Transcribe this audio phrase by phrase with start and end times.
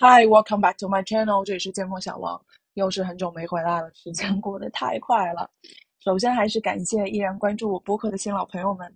[0.00, 2.40] Hi, welcome back to my channel，这里是剑锋小王，
[2.74, 5.50] 又是很久没回来了，时间过得太快了。
[5.98, 8.86] 首先还是感谢依然关注我播客的新老朋友们，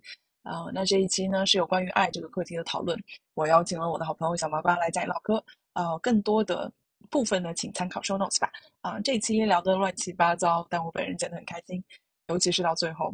[0.43, 2.97] 啊、那这一期呢是有关于爱这个课题的讨论，
[3.33, 5.43] 我邀请了我的好朋友小麻瓜来讲老哥，
[5.73, 6.71] 呃，更多的
[7.09, 8.49] 部分呢请参考 show notes 吧。
[8.79, 11.83] 啊、这一期聊得乱七八糟，但我本人剪得很开心，
[12.27, 13.13] 尤其是到最后，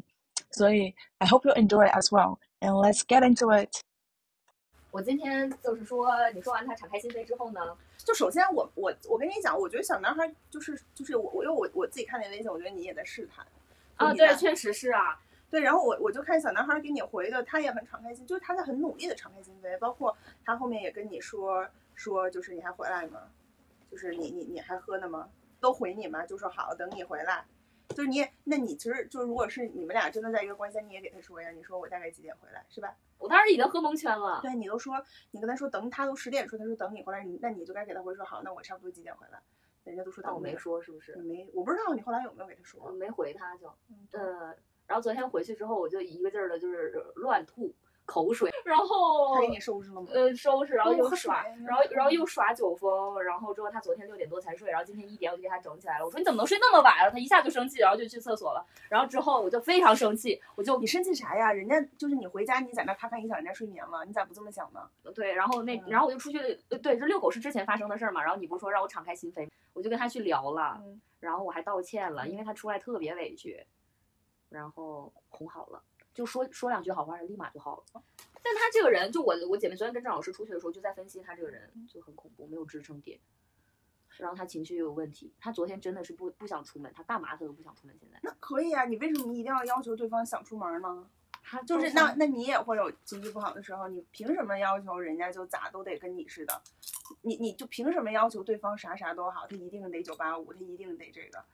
[0.52, 3.82] 所以 I hope you enjoy as well, and let's get into it.
[4.92, 7.62] 我今天就是说，你说完他敞开心扉之后呢，
[7.98, 13.46] 就首先我我我跟你讲，我觉得小男孩就是就是我我因为我我自己看那微信，我觉得你也在试探
[13.98, 15.20] 啊，对，确实是啊，
[15.50, 23.20] 对，然后我我就看小男孩给你回的，他也很敞开心，就是他在很努力的敞开心扉，包括他后面也跟你说说，就是你还回来吗？
[23.92, 25.30] 就是你你你还喝呢吗？
[25.60, 26.26] 都回你吗？
[26.26, 27.46] 就说好，等你回来。
[27.96, 32.96] 就是你也，那你其实就如果是你们俩真的在一个关系，你也给他说呀，你说我大概几点回来，是吧？
[33.18, 34.40] 我当时已经喝蒙圈了。
[34.42, 39.42] 对你都说，你跟他说等他都十点说，他说等你回来，你那你就该给他回说好，那我差不多几点回来？
[39.84, 41.44] 人家都说但我没说是不是你？
[41.44, 42.80] 没，我不知道你后来有没有给他说。
[42.86, 47.74] 我没回他就，嗯呃，然后昨天回去之后，我就一个劲儿的就是乱吐
[48.10, 50.08] 口水，然后他给你收拾了吗？
[50.12, 56.06] 呃收拾，然后又耍，然后然后又耍酒疯，然后之后他昨天六点多才睡，然后今天一点我就给他整起来了。
[56.06, 57.10] 我说你怎么能睡那么晚啊？
[57.10, 58.66] 他一下就生气，然后就去厕所了。
[58.90, 61.54] 然后之后我就非常生气，我就你生气啥呀？
[61.54, 64.90] 人家就是你回家，你在那咔咔影响人家睡眠了，你咋不这么想呢？
[65.14, 66.40] 对，然后那嗯然后我就出去，
[66.70, 68.22] 呃对，这遛狗是之前发生的事儿嘛。
[68.24, 73.66] 然后你不是说让我敞开心扉，我就跟他去聊了，嗯然后我还道歉了，因为他出来特别委屈，
[74.48, 75.82] 然后哄好了，
[76.20, 78.04] 就说说两句好话，立马就好了。
[78.44, 83.18] 但他这个人，就我我姐妹昨天跟郑老师出去的时候，就在分析他这个人就很恐怖，没有支撑点，
[84.18, 85.32] 然后他情绪又有问题。
[85.40, 87.96] 他昨天真的是不不想出门，他干嘛他都不想出门。
[87.98, 91.10] 现在那可以啊，你为什么一定要要求对方想出门呢？
[91.42, 96.62] 他就是那那你也会有情绪不好的时候，你凭什么要求人家就咋都得跟你似的？
[97.22, 99.48] 你你就凭什么要求对方啥啥都好？
[99.48, 101.46] 他一定得九八五，他一定得这个？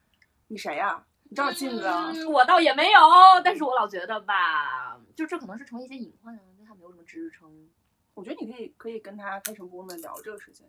[0.47, 2.11] 你谁呀、你照镜子啊？
[2.13, 2.99] 嗯，我倒也没有，
[3.43, 7.69] 但是我老觉得吧，就这可能是成为一些隐患啊，对他没有什么支撑。
[8.13, 10.65] 我觉得你可以可以跟他开诚布公的聊这个事情，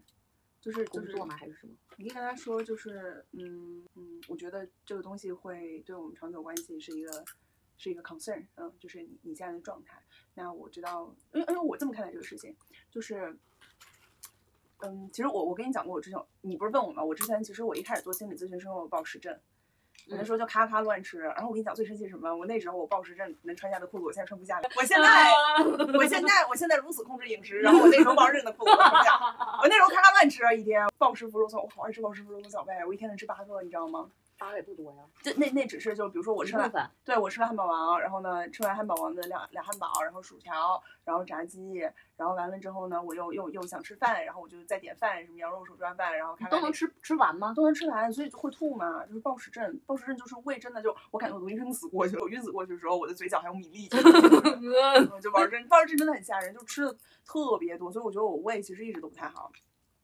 [0.60, 1.36] 就是就是工作吗？
[1.36, 1.72] 还是什么？
[1.96, 7.24] 你可以跟他说，就是嗯嗯，我觉得这个东西会对我们长久关系是一个
[7.76, 10.02] 是一个 concern，嗯，就是你你现在的状态。
[10.34, 12.56] 那我知道，因为因为我这么看待这个事情，
[12.90, 13.38] 就是
[14.78, 17.04] 嗯，其实我我跟你讲过，我之前你不是问我吗？
[17.04, 19.38] 我之前其实我一开始做心理咨询是因为我暴食症。
[20.08, 22.32] 我那时候就咔咔乱吃，然后我跟你讲最生气是什么？
[22.32, 24.68] 我那时候我暴食症能穿下的裤子，我现在穿不下了。
[24.76, 25.32] 我现在，
[25.98, 29.18] 我现在，我现在如此控制饮食，然后我那时候暴食症的裤子我穿不下，
[29.62, 34.08] 我那时候咔咔乱吃啊，一天暴食腐肉松，我好爱吃暴食腐肉松小贝，我一天能吃八个，你知道吗？
[34.38, 36.90] 八个也不多呀，就那那只是就比如说我吃完，一部分。
[37.04, 41.76] 对我吃了汉堡王，然后呢吃完汉堡王的两两汉堡，然后薯条，然后炸鸡，
[42.16, 47.54] 然后完了之后呢，我又又又想吃饭，然后我就再点饭，什么羊肉手抓饭，然后看看都能吃吃完吗？
[47.56, 49.80] 都能吃完，所以就会吐嘛，就是暴食症。
[49.86, 52.22] 暴食症就是胃真的就，我感觉我都晕死过去了。
[52.22, 56.92] 我晕死过去的时候，我的嘴角还有米粒， 就就暴食症，暴食症真的很吓人，就吃的
[57.24, 59.50] 特别多，所以我觉得我胃其实一直都不太好。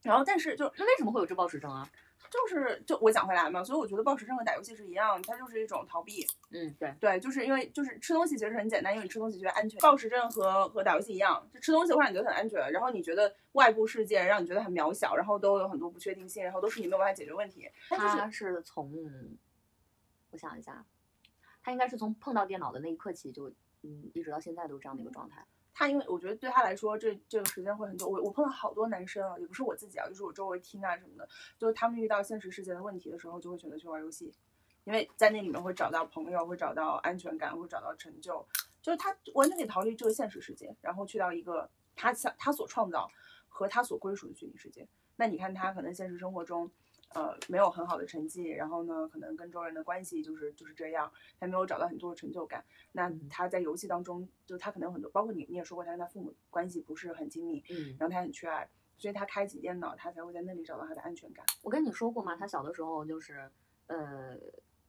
[0.02, 1.86] 然后，但是就那为什么会有这暴食症啊？
[2.32, 6.26] 就是就我讲回来嘛，所以我觉得暴食症和打游戏是一样，它就是一种逃避。
[6.50, 9.78] 嗯，对，对，就是因为就是吃东西其实很简单，因为你吃东西觉得安全。
[9.80, 17.70] 暴食症和和打游戏一样，就吃东西会让你觉得很安全，然后你觉得外部世界让你觉得很渺小，然后都有很多不确定性，然后都是你没有办法解决问题。
[17.90, 18.90] 它就是他是从，
[20.30, 20.86] 我想一下，
[21.62, 23.50] 他应该是从碰到电脑的那一刻起就，
[23.82, 25.44] 嗯，一直到现在都是这样的一个状态。
[25.74, 28.06] 他因为我觉得对他来说，这这个时间会很久。
[28.06, 31.28] 我我碰到好多男生啊，也不是我自己啊，就是我周围听啊什么的，
[31.58, 34.32] 就是他们遇到现实世界的问题的时候，就会选择去玩游戏，
[34.84, 38.46] 因为在那里面会找到朋友，会找到安全感，会找到成就，
[38.82, 43.10] 就是他完全可以逃离这个现实世界，然后去到一个他想他所创造
[43.48, 44.86] 和他所归属的虚拟世界。
[45.16, 46.70] 那你看他可能现实生活中。
[47.14, 52.64] 呃，没有很好的成绩，然后呢，可能跟周人的关系就是就是这样，还没有找到很多的成就感。
[52.92, 58.68] 那嗯他在游戏当中，就他可能有很多，包括你你也说过，他跟他父母关系不是很亲密，嗯，然后他很缺爱，
[58.98, 61.44] 所以他开启电脑，他才会在那里找到他的安全感。
[61.62, 62.36] 我跟你说过吗？
[62.36, 63.50] 他小的时候就是，
[63.86, 64.36] 呃，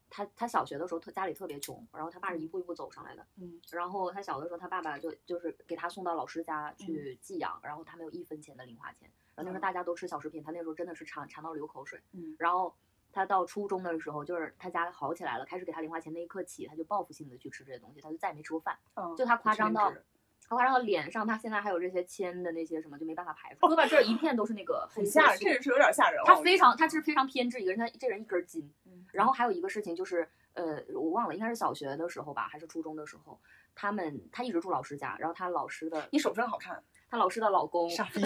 [0.10, 3.26] 他他小学的时候特家里特别穷，然后他爸是一步一步走上来的。
[3.38, 9.12] 嗯然后他小的时候，他爸爸就就是给他送到老师家去寄养，然后他没有一分钱的零花钱。
[9.36, 12.00] 然后那时候嗯大家都吃小食品，他那时候真的是馋馋到流口水。
[12.12, 12.74] 嗯然后
[13.12, 18.78] 他到初中的时候，就是他家好起来了，开始给他零花钱那一刻起，他就报复性的去吃这些东西，他就再也没吃过饭。
[18.96, 19.92] 嗯，就他夸张到
[20.46, 26.22] 他夸张到脸上，他现在还有这些铅的那些什么就没办法排出，胳膊这一片都是那个很吓人，色素这人是有点吓人。
[26.26, 28.72] 他非常，他是非常偏执一个人，他这人一根筋。
[28.86, 33.40] 嗯然后还有一个事情就是，呃，我忘了，应该是小学的时候吧，还是初中的时候，
[33.76, 36.84] 他们他一直住老师家，然后他老师的你手真好看，
[37.14, 38.20] 她老师的老公，傻逼。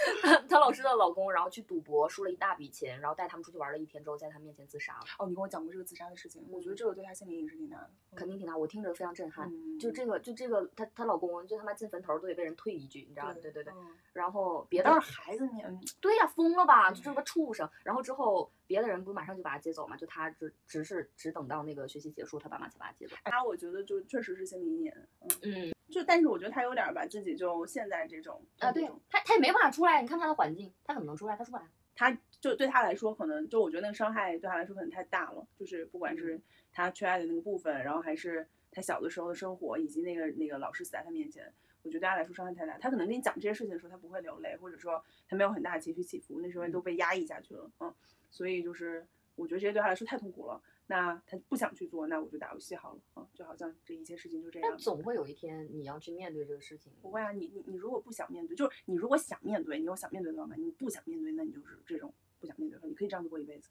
[0.48, 7.90] 她老师的老公，然后去赌博输了一大笔钱，然后带他们出去玩了一天之后，在他面前自杀了，哦，你跟我讲过这个自杀的事情，我觉得这个对她心理阴影是挺大的。
[8.16, 9.46] 肯定挺大，我听着非常震撼。
[9.52, 13.34] 嗯，就这个，就这个，她她老公就他妈进坟头都得被人退一句，你知道吗？
[13.42, 13.74] 对对对。
[13.74, 16.90] 嗯然后别的孩子你，嗯对呀，疯了吧？
[16.90, 17.68] 就这个畜生。
[17.84, 19.96] 然后之后别的人不马上就把他接走嘛？
[19.96, 23.14] 就他只只是只等到那个学习结束，他爸妈才把他接走。
[23.22, 24.92] 他我觉得就确实是心理阴影。
[25.20, 30.00] 嗯，嗯就但是我觉得他有点儿把自己就现在这种啊，对他他也没办法出来。
[30.00, 31.36] 你看他的环境，他怎么能出来？
[31.36, 31.64] 他出不来。
[31.96, 36.40] 他就对他来说，可能就我觉得那个伤害对他来说可能太大了，就是不管是
[36.72, 41.52] 他缺爱的那个部分，然后还是他小的时候的生活，以及那个那个老师死在他面前，
[41.82, 42.78] 我觉得对他来说伤害太大。
[42.78, 47.94] 他可能跟你讲这些事情的时候，他不会流泪，或者说他没有很大的情绪起伏，那时候都被压抑下去了，嗯，
[48.30, 50.62] 所以就是我觉得这些对他来说太痛苦了。
[50.90, 54.76] 那他不想去做，那我就打游戏好了，嗯，就好像这一切事情就这样但。
[54.76, 56.92] 总会有一天你要去面对这个事情。
[57.00, 63.70] 不会啊，你你你如果不想面对，就是你如果想面对，你有想面对的方法；你不想面对，那你就是这种不想面对的，你可以这样子过一辈子。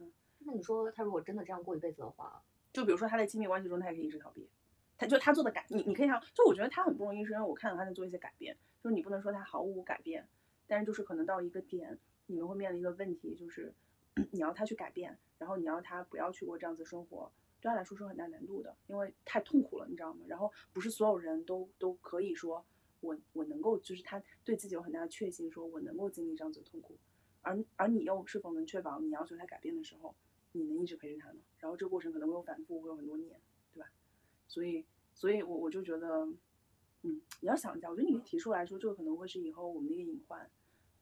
[0.00, 2.42] 嗯那你说他如果真的这样过一辈子的话，
[2.74, 4.46] 就比如说他在亲密关系中，他也可以一直逃避，
[4.98, 8.54] 他就他做的改，你你可以看，就我觉得他很不容易，是因为我看到他在做一些改变，
[8.84, 10.28] 就是你不能说他毫无改变，
[10.66, 13.72] 但是就是可能到一个点，你们会面临一个问题，就是
[14.30, 17.32] 你要他去改变，然后你要他不要去过这样子生活，
[17.62, 20.22] 对他来说是有很大难度的，因为太痛苦了，你知道吗？
[20.28, 22.62] 然后不是所有人都都可以说
[23.00, 26.98] 我我能够，就是他对自己有很大的确信，说我能够经历这样子的痛苦，
[27.40, 30.14] 而而你又是否能确保你要求他改变的时候，
[30.52, 31.40] 你能一直陪着他呢？
[31.58, 33.40] 然后这个过程可能会有反复，会有很多年，
[33.72, 33.90] 对吧？
[34.46, 34.84] 所以，
[35.14, 36.26] 所以我我就觉得，
[37.02, 40.50] 嗯，你要想一下，我觉得你可以提出来说，这个可能会是以后我们的一个隐患，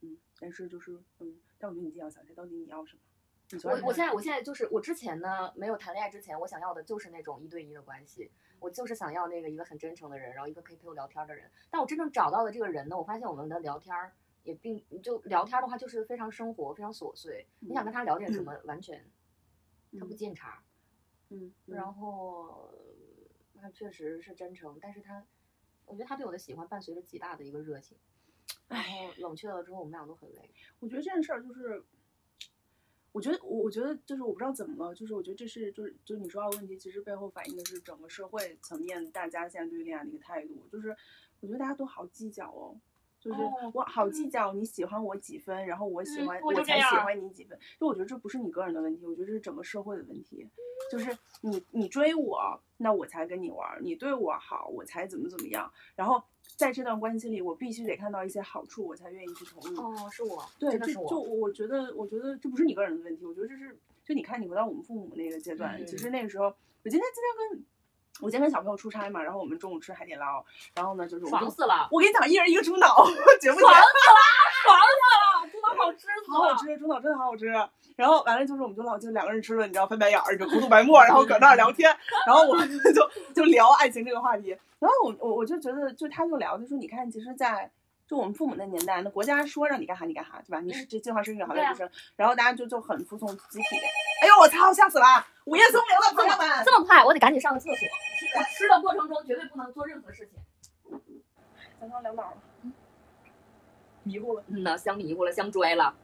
[0.03, 3.01] 嗯，但是就是，嗯，但我觉得你自己要想一下，到底你要什么？
[3.65, 11.51] 我我现在我现在就是我之前呢没有谈恋爱之前，我想要的就是那种一对一的关系，我就是想要那个一个很真诚的人，然后一个可以陪我聊天的人。
[11.71, 14.13] 但我真正找到的这个人呢，我发现我们的聊天儿
[14.43, 17.47] 也并就聊天的话就是非常生活，非常琐碎。
[17.61, 19.03] 你想跟他聊点什么，完全
[19.99, 20.63] 他不嗯见茬
[21.31, 22.71] 嗯然后
[23.61, 25.27] 他确实是真诚，但是他
[25.87, 27.97] 我觉得他对我的喜欢伴随着极大的一个热情。
[28.69, 30.51] 然后冷却了之后，我们俩都很累。
[30.79, 31.83] 我觉得这件事儿就是，
[33.13, 40.97] 我觉得我我觉得就是我不知道怎么了，就是我觉得这是就是就是你说到的问题，其实背后反映的是整个社会层面大家现在对于恋爱的一个态度，就是
[41.41, 42.77] 我觉得大家都好计较哦。
[43.21, 47.59] 就是哦我好计较你喜欢我几分，然后我喜嗯欢、我才喜欢你几分。
[47.79, 50.47] 就我觉得这不是你个人的问题，我觉得这是整个社会的问题。
[50.89, 55.71] 就是你你追我，那我才跟你玩儿；你对我好，我才怎么怎么样。
[55.97, 56.23] 然后
[56.57, 59.81] 在这段关系里，我必须得看到一些好处，我才愿意去投入。
[59.81, 61.21] 哦，是我，对，真的就我。
[61.21, 67.65] 我觉得，我觉得这不是你个人的问题，我觉得这是，就你看，你回到我们父母那个阶段，其实那个时候，我今天今天跟
[68.21, 73.07] 我今天跟小朋友出差嘛，然后我们中午吃海底捞，然后呢就是我就爽死了，我跟你讲，一人一个猪脑，
[73.41, 73.61] 绝不绝？
[73.61, 74.21] 爽死了，
[74.69, 76.07] 爽死了，猪脑好吃。
[76.29, 77.47] 好好吃，猪脑真的好好吃。
[77.97, 84.57] 然后完了就是我们就老就两个人吃了，你知道翻白眼儿，就糊涂白沫，然后搁那儿聊天，然后我们就就聊爱情这个话题。
[84.79, 87.69] 然后我我我就觉得，就他就聊，就说你看，其实在，
[88.07, 90.61] 就我们父母那年代，那国家说让你干啥你干啥，对吧？
[90.61, 93.77] 你是这计划生育好对啊赖不生，然后大家就就很服从集体。
[94.23, 95.27] 哎呦我操，吓死了！
[95.47, 96.65] 午夜松铃了，朋友们。
[96.65, 97.89] 这么快，我得赶紧上个厕所。
[98.39, 100.39] 我吃的过程中绝对不能做任何事情。
[101.81, 102.37] 咱刚聊哪儿了？
[104.09, 104.43] 迷糊了。
[104.49, 105.95] 嗯呐，香迷糊了，香拽了。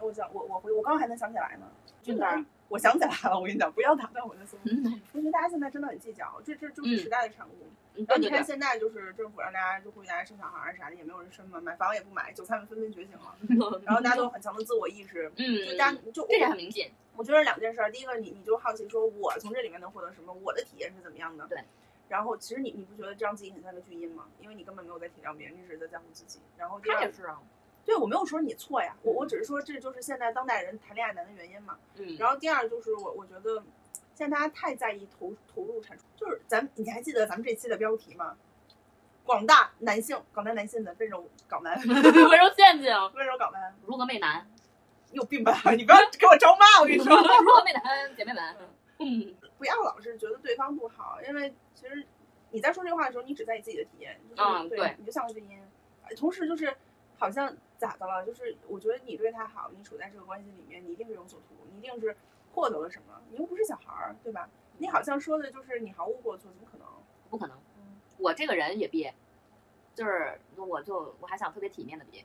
[0.00, 1.66] 我想我我回我刚刚还能想起来呢，
[2.02, 3.38] 真的，我想起来了。
[3.38, 4.62] 我跟你讲，不要打断我的思路。
[4.66, 7.52] 嗯我觉得大家现在真的很计较，这这就是时代的产物。
[7.94, 8.28] 然后你。
[8.28, 15.30] 看现在就是政府让大家就呼吁大家生小孩儿啥的，也没有人生嘛，买房也不买，韭菜们纷纷觉醒了，然后大家都有很强的自我意识。
[15.36, 16.90] 嗯就，大家就这点很明显。
[17.14, 20.32] 我觉得两件事儿，第一个你你就好奇说，我从这里面能获得什么？
[20.42, 21.46] 我的体验是怎么样的？
[21.46, 21.62] 对。
[22.12, 24.26] 然后其实你你不觉得这样自己很像个巨婴吗？
[24.38, 26.40] 因为你根本没有在体谅别人，你只是在在乎自己。
[26.58, 27.40] 然后第二他也，是啊。
[27.86, 31.78] 对我没有说你错呀，我我只是说这就是现在当代人谈恋爱难的原因嘛。
[31.94, 32.14] 嗯。
[32.18, 33.62] 然后第二就是我我觉得
[34.14, 38.36] 现在大家太在意投投入产出，就是咱你还记得咱们这期的标题吗？
[39.24, 42.02] 广大男性，广大男性的温柔港男， 温
[42.38, 44.46] 柔陷阱，温柔港男，如何媚男？
[45.10, 45.58] 你有病吧？
[45.74, 47.82] 你不要给我招骂，我跟你说， 如何媚男，
[48.14, 48.54] 姐妹们。
[48.98, 52.04] 嗯，不要老是觉得对方不好，因为其实
[52.50, 55.62] 你在说这个话的时候，你只在意自己的体验，就是、对嗯对，你就像个巨婴。
[56.08, 56.76] 呃同时就是
[57.16, 58.26] 好像咋的了？
[58.26, 62.16] 就是我觉得你对他好，你处在这个关系里面，你一定是有所图，你一定是
[62.52, 64.50] 获得了什么，你又不是小孩儿，对吧？
[64.78, 66.86] 你好像说的就是你毫无过错，怎么可能？
[67.30, 67.56] 不可能。
[67.76, 69.14] 嗯我这个人也憋，
[69.94, 72.24] 就是我就我还想特别体面的憋，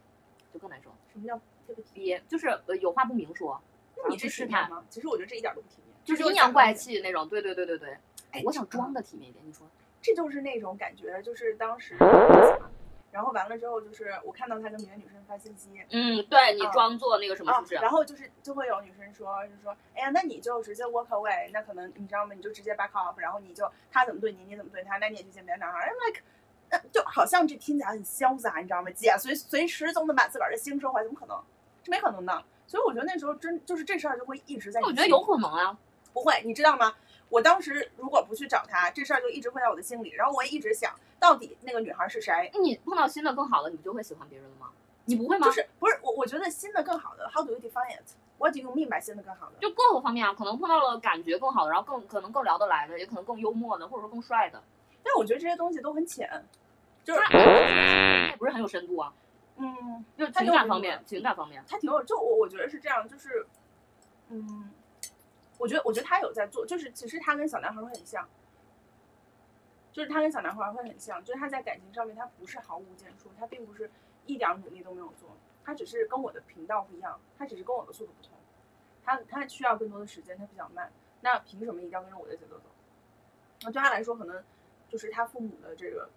[0.52, 0.90] 就更难受。
[1.14, 2.20] 什么叫特别体面？
[2.20, 3.62] 憋就是呃有话不明说，
[4.04, 4.84] 那你这去试探，吗？
[4.90, 6.74] 其实我觉得这一点都不体面，就是阴阳怪。
[6.74, 7.28] 气那种。
[7.28, 7.98] 对对对对对，
[8.32, 9.68] 哎我想装的体面一点，你说。
[10.02, 11.96] 这就是那种感觉，就是当时，
[13.12, 22.36] 然然后完了之后就是我看到他跟别的女生发信息，嗯，对你啊装作那个什么啊是不是？，然后就是就会有女生说，就说，哎呀，那你就直接 walk away，那可能你知道吗？
[22.36, 26.22] 你就直接 back off，然后你就他怎么对你，你怎么对他，那你也去见别的男孩儿，I'm like，
[26.70, 28.92] 那就好像这听起来很潇洒，你知道吗？
[28.92, 31.36] 姐随随时都能把自个儿的心收回来，怎么可能？
[31.84, 32.44] 这没可能的。
[32.68, 34.80] 所以我觉得那时候真就是这事儿就会一直在。
[34.82, 35.76] 我觉得有可能啊。
[36.18, 36.96] 不会，你知道吗？
[37.30, 42.50] 我当时如果不去找他，这事儿就一直会在我的心里，然后我也一直想，到底那个女孩是谁？
[42.60, 44.72] 你碰到新的更好的，你不就会喜欢别人了吗？
[45.06, 45.46] 你不会吗？
[45.46, 46.12] 就是不是我？
[46.14, 48.04] 我觉得新的更好的，How do you define it?
[48.40, 49.54] What do you mean by 新的更好的？
[49.60, 54.64] 就各个方面啊，可能碰到了感觉更好的，然后更可能更聊得来的，也可能更幽默的，或者说更帅的。
[55.04, 56.30] 但我觉得这些东西都很浅，
[57.04, 57.20] 就是
[58.38, 59.14] 不是很有深度啊，
[59.58, 61.64] 嗯，就情感方面，情感方面。
[61.68, 63.48] 他挺有，就我我觉得是这样，就是，
[64.30, 64.72] 嗯，
[65.58, 68.28] 我觉得我觉得他有在做，就是其实他跟小男孩会很像，
[69.92, 73.90] 就是他跟小男孩会很像，就是他在感情上面他不是毫无建树，他并不是
[74.26, 75.30] 一点努力都没有做，
[75.64, 78.38] 他只是跟我的频道不一样，他只是跟我的速度不同，
[79.04, 82.66] 他他需要更多的时间，他比较慢，那凭什么一定要跟着我的节奏走？
[83.64, 84.44] 那对他来说，可能
[84.88, 86.10] 就是他父母的这个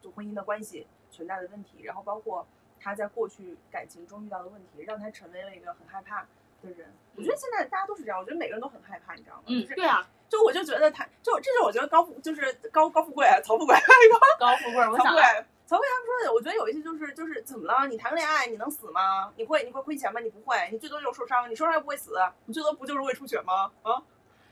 [0.00, 2.46] 就婚姻的关系存在的问题，然后包括
[2.78, 6.28] 他在过去感情中遇到的问题，让他成为了一个很害怕
[6.64, 6.92] 的人。
[7.16, 9.42] 我觉得现在大家都是这样，我觉得每个人都很害怕，你知道吗？
[9.46, 13.76] 嗯就，是对啊，就我就觉得他就这就是我觉得高富就是高高富贵曹富贵
[14.40, 15.22] 高富贵儿，我想曹富贵
[15.66, 17.86] 曹富贵他们说的，我觉得有一些就是就是怎么了？
[17.86, 19.32] 你谈个恋爱你能死吗？
[19.36, 20.20] 你会你会亏钱吗？
[20.20, 22.14] 你不会，你最多就是受伤，你受伤又不会死，
[22.46, 23.70] 你最多不就是胃出血吗？
[23.82, 24.02] 啊？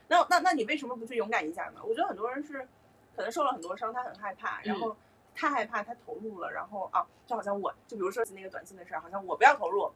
[0.07, 1.81] 那那那你为什么不去勇敢一下呢？
[1.83, 2.67] 我觉得很多人是
[3.15, 4.95] 可能受了很多伤，他很害怕，然后
[5.35, 9.91] 太害怕，他投入了，然后啊，就好像我就比如说那个短信的事儿，好像我不要投入，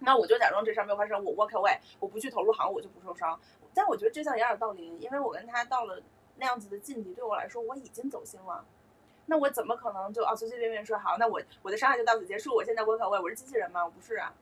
[0.00, 3.38] 那我就假装这事儿没有发生，我 walk away，我不去投入，好像我就不受伤。
[3.74, 6.00] 但我觉得这像掩耳盗铃，因为我跟他到了
[6.36, 8.64] 那样子的境地，对我来说我已经走心了。
[9.26, 11.16] 那我怎么可能就啊随随便便说好？
[11.18, 12.54] 那我我的伤害就到此结束？
[12.54, 13.84] 我现在 walk away，我是机器人吗？
[13.84, 14.32] 我不是啊。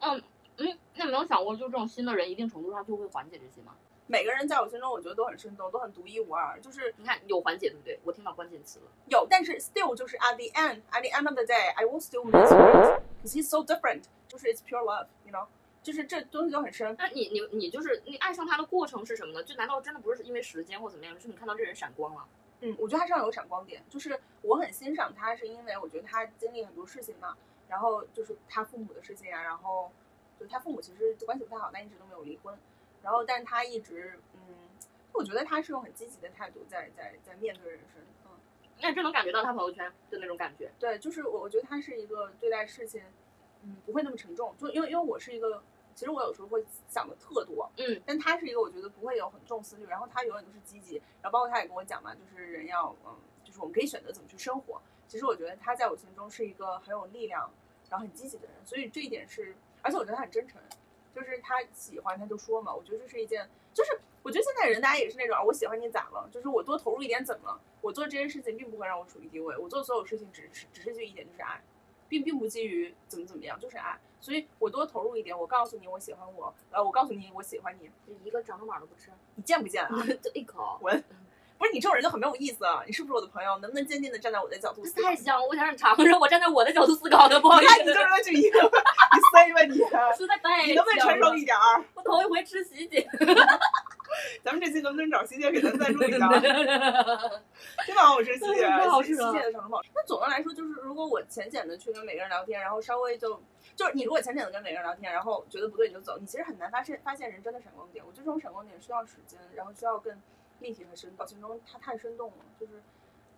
[0.00, 0.22] 嗯
[0.58, 3.74] 嗯，那没有想过，就这种新的人，一定程度上就会缓解这些吗？
[4.06, 6.60] 每个人在我心中，我觉得都很生动，都很独一无二。
[6.60, 7.98] 就是你看有缓解，对不对？
[8.04, 8.86] 我听到关键词了。
[9.06, 13.32] 有，但是 still 就是 at the end，at the end of the day，I will still miss him because
[13.32, 14.04] he's so different。
[14.28, 15.46] 就是 it's pure love，you know，
[15.82, 16.94] 就是这东西就很深。
[16.96, 19.42] 那你你你就是你爱上他的过程是什么呢？
[19.42, 21.12] 就难道真的不是因为时间或怎么样？
[21.12, 22.28] 就是你看到这人闪光了？
[22.60, 27.36] 嗯，我觉得他身上有闪光点，就是我很欣赏他，是因为我觉得他经历很多事情嘛，
[27.68, 29.90] 然后就是他父母的事情啊，然后
[30.38, 32.56] 就他父母其实关系不太好，但一直都没有离婚，
[33.02, 34.40] 然后但是他一直嗯，
[35.12, 38.09] 我觉得他是用很积极的态度在在在面对人生，嗯，
[38.82, 40.70] 那真能感觉到他朋友圈的那种感觉。
[40.78, 43.02] 对，就是我我觉得他是一个对待事情，
[43.62, 45.62] 嗯，不会那么沉重，就因为因为我是一个，
[45.94, 54.80] 其实我有时候会想的特多，嗯，但他是一个我觉得不会有很重思虑，然后他永远都是积极，然后包括他也跟我讲嘛，就是人要嗯，就是我们可以选择怎么去生活。
[55.06, 57.50] 其实我觉得他在我心中是一个很有力量，
[57.88, 60.60] 然后很积极的人，所以这一点是，而且我觉得他很真诚，
[61.14, 66.28] 就是他喜欢他就说嘛，我觉得这是一件，就是我觉得现在人大家也是那种啊，我喜欢你咋了？
[66.32, 67.60] 就是我多投入一点怎么了？
[67.80, 71.62] 我做这件事情并不会让我处于低位，我做所有事情只是只是就一点就是爱，
[72.08, 73.98] 并并不基于怎么怎么样，就是爱。
[74.20, 80.06] 所以我多投入一点，我告诉你我喜欢我，呃，我告诉你我喜欢你，就一个掌上马都不吃，你见不见啊？
[80.20, 80.78] 就一口。
[81.60, 82.82] 不是你这种人就很没有意思啊！
[82.86, 83.58] 你是不是我的朋友？
[83.58, 85.08] 能不能坚定的站在我的角度思考？
[85.08, 89.76] 太香了，我想让你尝尝我站在我的角度思考的，不好意思你，你，就是这一个，你塞吧你，
[90.16, 91.84] 实在太你能不能成熟一点儿？
[91.92, 93.06] 我头一回吃喜姐，
[94.42, 96.30] 咱们这期能不能找喜姐给咱赞助一下？
[96.40, 98.54] 真的好吃喜姐，
[99.02, 99.82] 喜姐的长跑。
[99.94, 103.38] 那总的来说，就是如果我浅浅的去跟每个人聊天，然后稍微就
[103.76, 108.02] 就是你如果浅浅的跟每个人聊天，然后觉得不对你就走，你其实很难发现发现人真的闪光点。
[108.02, 110.18] 我觉得这种闪光点需要时间，然后需要更
[110.60, 111.26] 立体和生动。
[111.26, 112.82] 其中他太生动了，就是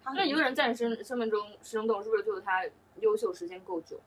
[0.02, 2.64] 他很那一个人在你生生命中生动，是不是就是他
[2.96, 4.00] 优秀时间够久？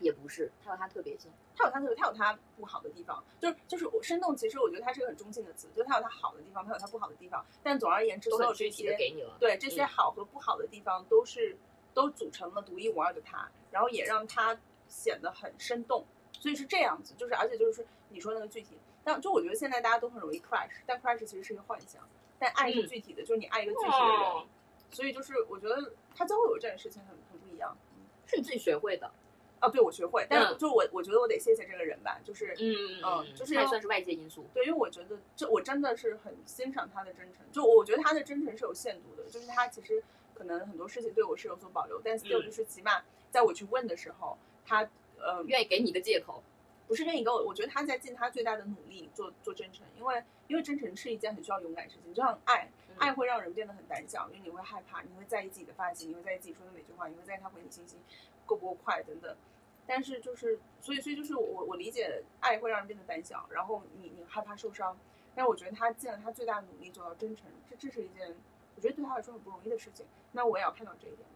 [0.00, 1.28] 也不是，他有他特别性。
[1.56, 7.44] 他有他特别，他有他不好的地方，就是就是我生动，其实我觉得它是个很中性的词，就是它有它好的地方，它有它不好的地方。
[7.64, 9.36] 但总而言之，所有这些给你了。
[9.40, 11.56] 对这些嗯好和不好的地方都是
[11.94, 16.04] 都组成了独一无二的他，然后也让他显得很生动。
[16.30, 24.20] 所以是这样子，就是而且就是你说那个具体，但就我觉得现在大家都很容易 crash，但 crash 其实是一个幻想，但爱是嗯具体的，就是你爱一个具体的人。
[24.20, 24.46] 哦，
[24.90, 27.76] 所以就是我觉得他教会我这件事情很很不一样。
[28.26, 29.10] 是你自己学会的。
[29.60, 34.46] 啊，对我学会，但就我我觉得我得谢谢这个人吧，就是嗯嗯就是也算是外界因素。
[34.54, 40.00] 对，因为我觉得这我真的是很欣赏他的真诚，就我觉得他的真诚是有限度的，就是他其实
[40.32, 43.02] 可能很多事情对我是有所保留，但 still 嗯就是起码
[43.32, 46.40] 在我去问的时候，他呃愿意给你一个借口。
[46.88, 57.98] 不是愿意跟我，我觉得他在尽他最大的努力做做真诚，因为因为真诚是一件很需要勇敢的事情，就像爱，嗯爱会让人变得很胆小，因为你会害怕，你会在意自己的发型，你会在意自己说的每句话，你会在意他回你信息
[58.46, 59.36] 够不够快等等。
[59.86, 64.98] 但是就是，所以所以就是我我理解爱会让人变得胆小，然后你你害怕受伤，
[65.34, 68.34] 但是我觉得他尽了他最大的努力做到真诚，这这是一件
[68.76, 70.06] 我觉得对他来说很不容易的事情。
[70.32, 71.28] 那我也要看到这一点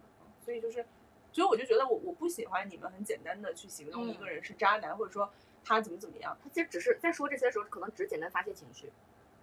[0.44, 0.84] 所以就是，
[1.32, 5.32] 所以我就觉得我我不喜欢你们很简单的去形容一个人是渣男，或者说
[5.64, 6.36] 他怎么怎么样。
[6.42, 8.92] 他其实只是在说这些的时候，可能只是简单发泄情绪，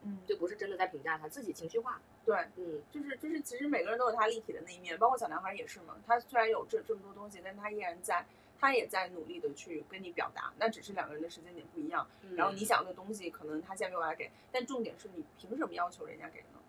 [0.04, 2.00] 嗯，就不是真的在评价他自己情绪化。
[2.24, 5.96] 对，嗯，就是就是，其实每个人都有他立体的那一面，包括小男孩也是嘛。
[6.06, 8.24] 他虽然有这这么多东西，但他依然在，
[8.60, 10.54] 他也在努力的去跟你表达。
[10.60, 12.08] 那只是两个人的时间点不一样。
[12.22, 16.60] 嗯然后你想的东西，可能他现在没有办法给，但重点是你凭什么要求人家给呢？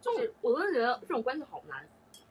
[0.00, 1.86] 就就是我真的觉得这种关系好难，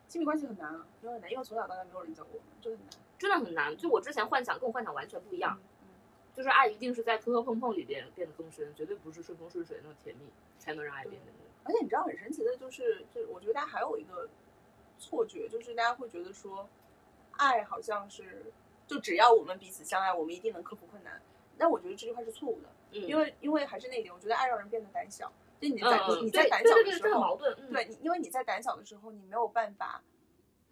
[0.09, 2.89] 亲密关系很难啊，真的很难，因为从小到大没有人教过我们，就很难。
[3.19, 3.77] 真的很难。
[3.77, 5.87] 就我之前幻想跟我幻想完全不一样，嗯，
[6.33, 10.25] 就是爱一定是在磕磕碰碰里边变得更深，绝对不是顺风顺水那种甜蜜
[10.57, 11.31] 才能让爱变得。
[11.63, 14.27] 而且你知道很神奇的就是，就是我觉得大家还有一个
[14.97, 16.67] 错觉，就是大家会觉得说，
[17.33, 18.51] 爱好像是
[18.87, 21.21] 就只要我们彼此相爱，我们一定能克服困难。
[21.55, 25.31] 但我觉得这句话是错误的，嗯，因为因为还是那一点，我觉得爱让人变得胆小。
[25.59, 27.55] 就你在、嗯，你你在对胆对对对，这很小的时候，矛盾。
[27.59, 30.03] 嗯，对你，因为你在胆小的时候，你没有办法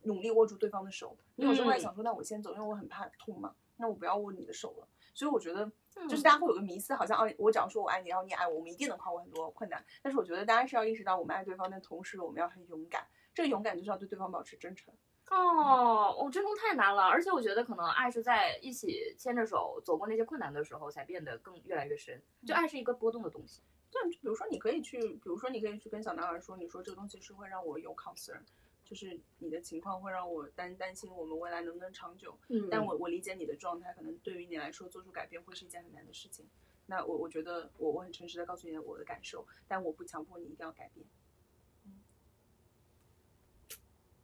[0.04, 1.18] 努力握住对方的手。
[1.36, 4.88] 你有时候会嗯想说，那我先走，因为我很怕痛嘛，那我不要握你的手了。
[5.14, 9.84] 所以我觉得，嗯就是大家会有个迷思，好像哦，我只要说我爱你，然后你爱我，我们一定能跨过很多困难。
[10.02, 13.06] 但是我觉得大家是要意识到，我们爱对方，但同时我们要很勇敢。
[13.34, 14.94] 这个勇敢就是要对对方保持真诚。
[15.30, 22.22] 哦，我真的太难了，而且我觉得可能爱是在一起牵着手走过那些困难的时候，才变得更越来越深。
[22.46, 23.62] 就爱是一个波动的东西。
[23.90, 28.42] 对，就比如说你可以去，比如说你可以去跟小男孩说，你说这个东西是会让我有 concern，
[28.84, 32.38] 就是你的情况会让我担担心我们未来能不能长久。
[32.50, 36.46] 嗯但我我理解你的状态，可能对于你来说做出改变会是一件很难的事情。
[36.88, 41.06] 那我我觉得我我很诚实的告诉你我的感受，但我不强迫你一定要改变。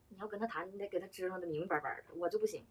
[0.09, 2.65] 你要跟他谈，你得给他支棱的明明白白的，我就不行。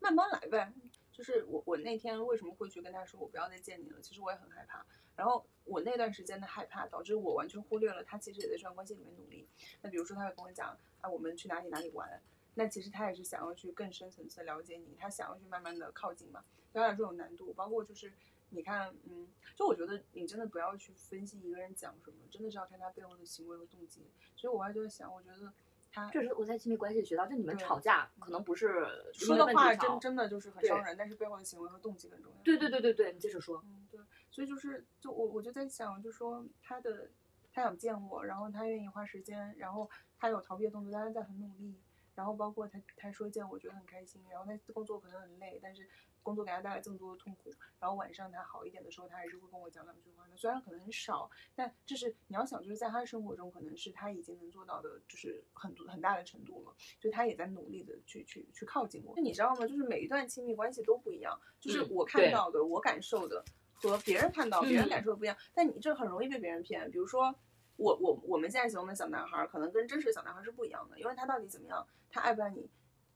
[0.00, 0.72] 慢慢来呗。
[1.12, 4.00] 就是我我那天为什么会去跟他说我不要再见你了？
[4.00, 4.84] 其实我也很害怕。
[5.18, 9.48] 然后我那段时间的害怕，导致我完全忽略了他其实也在这段关系里面努力。
[9.82, 12.22] 那比如说他会跟我讲啊，我们去哪里哪里玩，
[12.54, 16.44] 那其实他也是想要去更深层次的了解你，他想要去慢慢的靠近嘛。
[16.72, 18.12] 对他来说有难度，包括就是
[18.50, 19.26] 你看，嗯，
[19.56, 24.08] 就我觉得你真的不要去分析一个人讲什么，真的是要看他背后的行为和动机。
[24.36, 25.52] 所以我还就在想，我觉得
[25.90, 32.38] 他这是我在亲密关系里学到，就你们吵架可能不是说的话真真真的就是很伤人，但是背后的行为和动机更重要。
[32.42, 33.62] 对对对对对，你接着说。
[33.64, 37.10] 嗯，对，所以就是，就我我就在想，就说他的
[37.52, 41.80] 他想见我，然后他愿意花时间，然后他有逃避的动作，但是在很努力，
[42.14, 45.88] 然后包括他他说见我觉得很开心，然后他工作可能很累，但是
[46.28, 59.14] 工作给他带来这么多的痛苦，然后晚上他好一点的时候，他还是会跟我讲两句话的，虽然可能很少，但这是你要想，就是在他的生活中，可能是他已经能做到的，就是很多很大的程度了，就他也在努力的去去去靠近我。
[59.16, 59.66] 那你知道吗？
[59.66, 63.42] 就是每一段亲密关系都不一样，就是嗯我看到的，我感受的。
[63.80, 66.90] 和别人看到、别人感受的不一样，但你这很容易被别人骗。
[66.90, 67.32] 比如说，
[67.76, 72.68] 我我我们现在形容的小男孩，可能跟真实的小男孩是不一样的，因为他到底怎么样，他爱不爱你，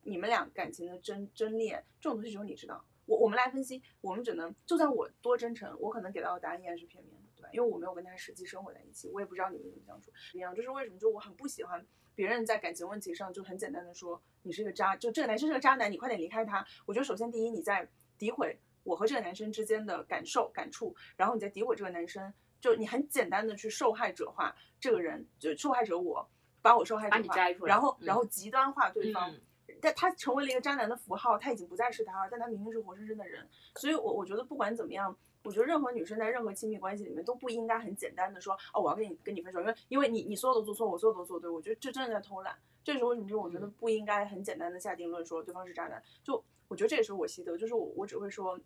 [0.02, 2.84] 你们俩感情的真真烈，这种东西只有你知道。
[3.06, 7.48] 我我们来分析，我们只能就算我多真诚，我可能给到的答案依然是片面的，对吧？
[7.52, 10.12] 因为我没有跟他实际生活在一起，我也不知道你们怎么相处。
[10.34, 11.84] 一样，就是为什么就我很不喜欢
[12.14, 16.64] 别人在感情问题上就很简单的说你是个渣，就这个男生是个渣男，你快点离开他。
[16.86, 17.88] 我觉得首先第一，你在
[18.18, 26.28] 诋毁我和这个男生之间的感受感触，然后你在诋毁这个男生，就你很简单的去受害者化这个人，就受害者我，
[26.60, 29.30] 把我受害者化，你摘出来然后嗯然后极端化对方。
[29.32, 29.40] 嗯
[29.82, 33.44] 但他成为了一个渣男的符号，他已经不再是他了，但他明明是活生生的人。
[33.74, 42.56] 所以我我觉得不管怎么样，我觉得任何女生在任何亲密关系里面都不应该很简单的说，哦，我要跟你跟你分手，因为因为你你所有都做错，我所有都做对，我觉得这真的在偷懒。
[42.84, 43.28] 这是为什么？
[43.28, 46.00] 就我觉得不应该很简单的下定论说对方是渣男。
[46.22, 48.58] 就我觉得这也是我习得，就是我我只会说。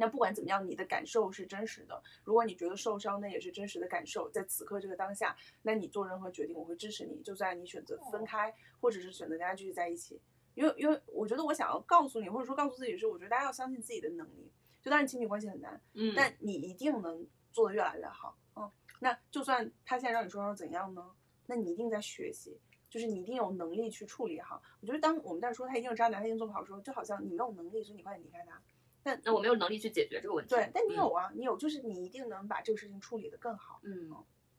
[0.00, 2.00] 那不管怎么样，你的感受是真实的。
[2.22, 4.30] 如果你觉得受伤，那也是真实的感受。
[4.30, 7.20] 在此刻这个当下，那你做任何决定，我会支持你。
[7.20, 10.20] 就算你选择分开，或者是选择跟他继续在一起，
[10.58, 14.50] 因为因为我觉得我想要告诉你，或者说告诉自己是，我觉得大家要相信自己的能力。
[14.82, 18.36] 就当然亲密关系很难，嗯，但你一定能做得越来越好。
[18.56, 18.68] 嗯，
[18.98, 21.12] 那就算他现在让你说说怎样呢？
[21.46, 22.58] 那你一定在学习，
[22.90, 24.60] 就是你一定有能力去处理好。
[24.80, 28.60] 我觉得当我们在说他一定是渣男，他一定做不好的时候，就好像你没有能力，所以你快点离开他。
[29.02, 30.54] 但那我没有能力去解决这个问题。
[30.54, 33.80] 对，但你有啊，你有，就是你一定能把这个事情处理得更好。
[33.84, 34.10] 嗯，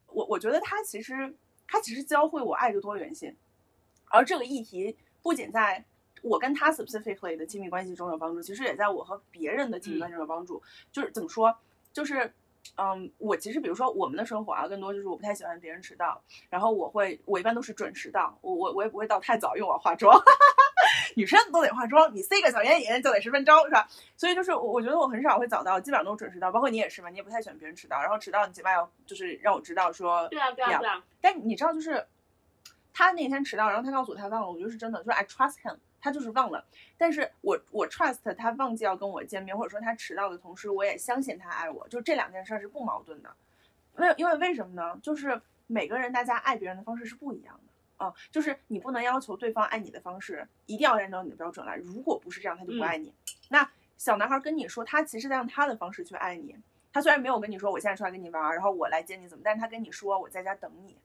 [0.07, 1.35] 我我觉得他其实
[1.67, 3.35] 他其实教会我爱的多元性，
[4.05, 5.83] 而这个议题不仅在
[6.21, 10.61] 我跟他 specifically 的亲密关系中有帮助，其实也在我和别人的亲嗯密关系中有帮助。
[10.91, 11.55] 就是怎么说，
[11.93, 12.33] 就是。
[12.75, 20.21] 嗯，我其实比如说我们的生活啊，更多就是我不太喜欢别人迟到，然后我会我一般都是准时到，我我我也不会到太早，因为我要化妆，
[21.15, 23.87] 女生都得化妆，你塞个小眼影就得十分钟是吧？
[24.17, 32.05] 所以就是我我觉得我很少会早到，基本上都是准时到，包括你也是嘛，你也不太喜欢别人迟到，然后迟到你起码要就是让我知道说对啊对啊呀对啊，但你知道，就是
[32.99, 36.65] 他那天迟到，然后他告诉我他忘了，我觉得是真的，就是 I trust him，他就是忘了。
[36.97, 43.33] 但是我我 trust 他忘记要跟我见面，或者说他迟到的同时，我也相信他爱我，就这两件事儿是不矛盾的。
[43.93, 44.99] 为因为为什么呢？
[45.01, 53.13] 就是每个人大家爱别人的方式是不一样的啊、就是你不能要求对方爱你的方式一定要按照你的标准来，如果不是这样，他就不爱你。
[53.47, 56.57] 那小男孩跟你说，他其实在用他的方式去爱你。
[56.91, 60.97] 他虽然没有跟你说我现在出来跟你玩儿，然后我来接你怎么，但是他跟你说我在家等你，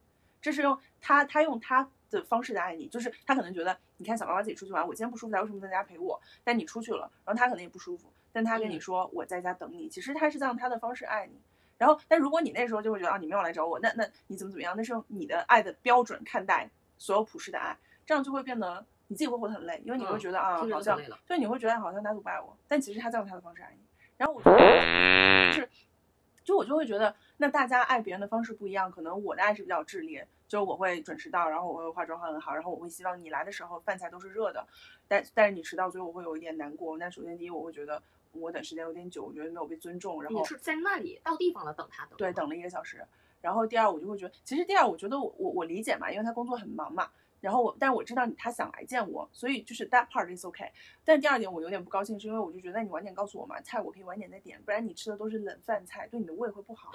[0.45, 6.21] 这是用他他用他的方式在爱你，就是他可能觉得，你看小妈妈自己出去玩，我今天不舒服，他为什么在家陪我？
[6.45, 11.41] 但你出去了，然后他可能也不舒服，但他跟你嗯说我在家等你，其实他是在用他的方式爱你。
[11.79, 14.75] 然后，但如果你那时候就会觉得啊，你没有来找我，那那你怎么怎么样？
[14.77, 23.81] 那是用你的爱的标准看待所有普世的爱，这样就会变得你自己会活得很累，因为你会嗯觉得、啊，好像就你会觉得好像他都不爱我，但其实他在用他的方式爱你。
[24.19, 24.41] 然后我
[26.45, 34.65] 就我就会觉得，那大家爱别人的方式不一样，可能我的爱是比较炽烈，就是我会准时到，然后我会化妆化很好，然后我会希望你来的时候饭菜都是热的，
[35.09, 36.99] 但但是你迟到，所以我会有一点难过。
[36.99, 38.01] 那首先第一，我会觉得
[38.33, 43.05] 我等时间有点久，我觉得没有被尊重，然后你是在那里到地方了等他等对，等了一个小时。
[43.41, 47.11] 然后第二，我就会觉得，其实第二，我觉得我我我理解嘛，因为他工作很忙嘛。
[47.45, 50.71] 然后我，但是我知道你他想来见我，所以就是 that part is okay。
[51.05, 56.91] 但第二点我有点不高兴，是因为我就觉得你晚点告诉我嘛，菜我可以晚点再点，不然你吃的都是冷饭菜，对你的胃会不好。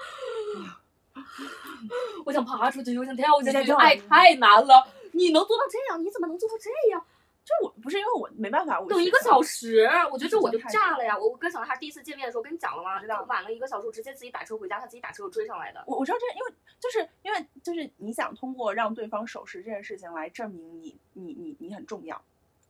[2.26, 4.88] 我想爬出去，我想跳下去，爱太难了。
[5.12, 6.04] 你能做到这样？
[6.04, 7.06] 你怎么能做到这样？
[7.50, 11.18] 就我不是因为我没办法，我等一个小时，我觉得这我就炸了呀！
[11.18, 13.02] 我我跟小男孩第一次见面的时候跟你讲了吗？
[13.02, 15.84] 知道就晚了一个小时，我直接自己打车回家，他自己打车追上来的。
[15.88, 22.24] 我我知道这，因为就是因为就是你想通过让对方守时这件事情来证明你你你你很重要，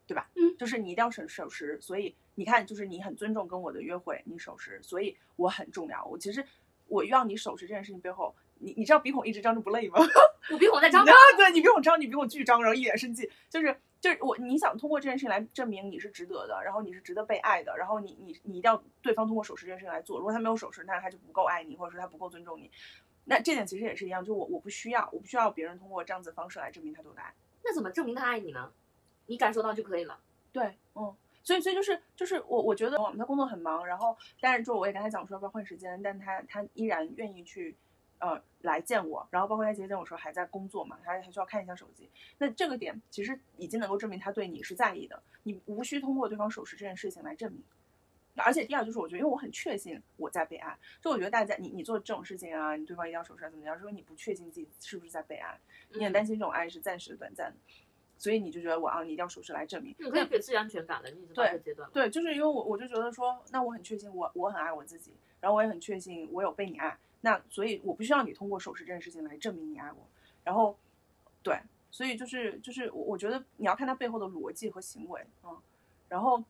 [0.07, 0.29] 对吧？
[0.35, 6.05] 嗯，就是你一定要守守时，所以你看，就是你很尊重跟我的约会，你守时，所以我很重要。
[6.05, 6.45] 我其实
[6.87, 9.99] 我让你守时这件事情背后，你你知道鼻孔一直张着不累吗？
[10.51, 22.71] 我鼻孔在张啊着，，对你比我张，你比我巨张，然后一脸生气，就是就是我，你想通过这件事情来证明你是值得的，然后你是值得被爱的，然后你你你一定要对方通过守时这件事情来做，如果他没有守时，那他就不够爱你，或者说他不够尊重你。
[23.25, 27.33] 那这点其实也是一样，就我我不需要，我不需要别人通过这样子的方式来证明他对我的爱。
[27.63, 28.71] 那怎么证明他爱你呢？
[29.27, 30.19] 你感受到就可以了。
[30.51, 30.63] 对，
[30.95, 37.75] 嗯，所以所以就是就是我我觉得我们他工作很忙，然后但是就我也跟他讲说要不要换时间，但他他依然愿意去
[38.19, 42.09] 呃来见我，然后包括他接见我说还在工作嘛，还还需要看一下手机。
[42.37, 47.63] 那这个点其实已经能够证明他对你是在意的，你无需通过对方守时这件事情来证明。
[48.35, 53.75] 而且第二就是，我觉得，因为我很确信我在被爱，就我觉得大家，你你做这种事情啊，你对方一定要守时啊，怎么样？
[53.75, 57.57] 是因为你不确信自己是不是在被爱，你很嗯担心这种爱是暂时的、短暂的，
[58.17, 59.93] 所以你就觉得我啊，你一定要守时来证明。
[59.99, 61.91] 你可以给自己安全感的，你已经到这个阶段了。
[61.93, 70.07] 对，就是因为我我就觉得说，那我很确信我我很爱我自己，然后我也很确信我有被你爱，那所以我不需要你通过手势这件事情来证明你爱我，
[70.43, 70.77] 然后
[71.43, 71.59] 对，
[71.91, 75.57] 所以就是就是我我觉得你要看他背后的逻辑和行为，嗯，
[76.07, 76.43] 然后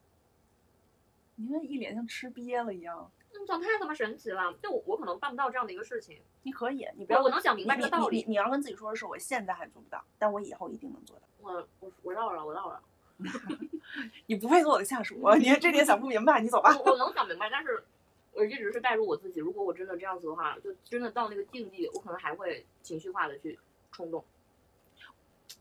[1.35, 4.53] 你们一脸像吃瘪了一样，你，长太他妈神奇了！
[4.61, 8.25] 就我我可能办不到这样的一个事情，你可以，你不要我我能想明白你这个道理。
[8.27, 11.23] 你要跟自己说的是，我现在还做不到，但我以后一定能做到。
[11.41, 12.81] 我我我绕了，我绕了。
[14.27, 16.75] 你不配做我的下属，你这点想不明白，你走吧。
[16.77, 17.83] 我我能想明白，但是
[18.31, 19.39] 我一直是带入我自己。
[19.39, 23.59] 如果我真的这样子的话，就真的到那个境地，我可能还会情绪化的去
[23.91, 24.23] 冲动。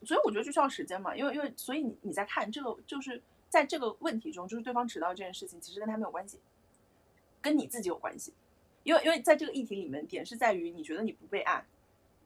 [0.04, 6.38] 所以我觉得就需要时间嘛，因为因为所以你你在看这个，就是在这个问题中，就是对方迟到这件事情，其实跟他没有关系，
[7.40, 8.33] 跟你自己有关系，
[8.85, 11.66] 因为因为在这个议题里面，点是在于你觉得你不被爱，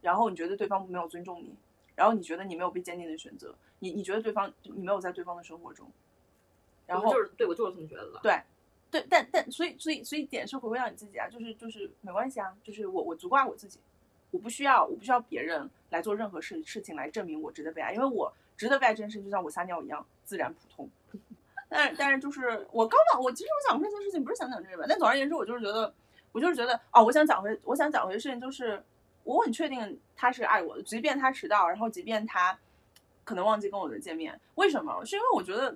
[0.03, 1.55] 然后你觉得对方没有尊重你，
[1.95, 5.91] 然后你觉得你没有被坚定的选择，你你觉得对方你没有在对方的生活中，
[6.87, 8.21] 然后就是对我就是这么觉得的。
[8.23, 8.43] 对
[8.93, 13.81] 对，但但所以所以所以点是回归到你自己啊，就是就是没关系啊，就是我我足够爱我自己，
[14.31, 20.91] 我不需要我不需要别人来做任何事事情来证明我值得被爱，因为我值得被爱这件事就像我撒尿一样自然普通。
[21.71, 25.91] 但但是就是我刚讲，我其实我想说这件事情不是想讲这个吧，但总而言之，我就是觉得
[26.33, 28.85] 我就是觉得哦，我想讲回我想讲回事情就是
[29.25, 32.59] 我很确定他是爱我的，即便他迟到，然后即便他
[33.25, 35.03] 可能忘记跟我的见面，为什么？
[35.07, 35.75] 是因为我觉得。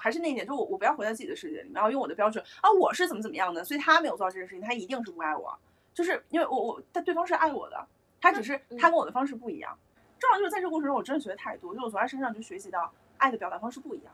[0.00, 5.56] 还是那一点，就我我不要活在自己的世界里面，然后用我的标准啊，我是怎么怎么样的，所以他没有做到这件事情，他一定是不爱我，
[5.92, 7.86] 就是因为我我但对方是爱我的，
[8.20, 9.78] 他只是嗯他跟我的方式不一样。
[10.18, 14.12] 正好就是在这个过程中，我真的学的太多，就我从他身上就学习到爱的表达方式不一样，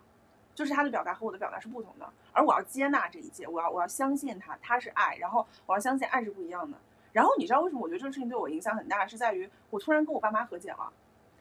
[0.55, 6.79] 就是他的表达和我的表达是不同的，而我要接纳这一切，我要我要相信他，他是爱，然后我要相信爱是不一样的。
[7.13, 10.93] 然后你知道为什么我觉得这个事情对我影响很大，是在于我突然跟我爸妈和解了。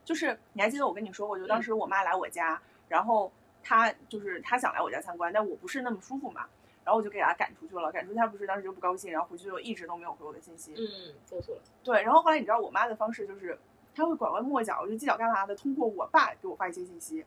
[0.04, 3.32] 就是你还记得我跟你说过，就当时我妈来我家，然后
[3.68, 6.46] 她就是他想来我家参观，但我不是那么舒服嘛，
[6.84, 7.92] 然后我就给他赶出去了。
[7.92, 10.76] 赶出去他不是当时就不高兴，然后回去就一直都没有回我的信息。
[10.78, 11.62] 嗯，做错了。
[11.84, 13.58] 对，然后后来你知道我妈的方式就是，
[13.96, 17.26] 她会拐弯抹角，就犄角旮旯的通过我爸给我发一些信息，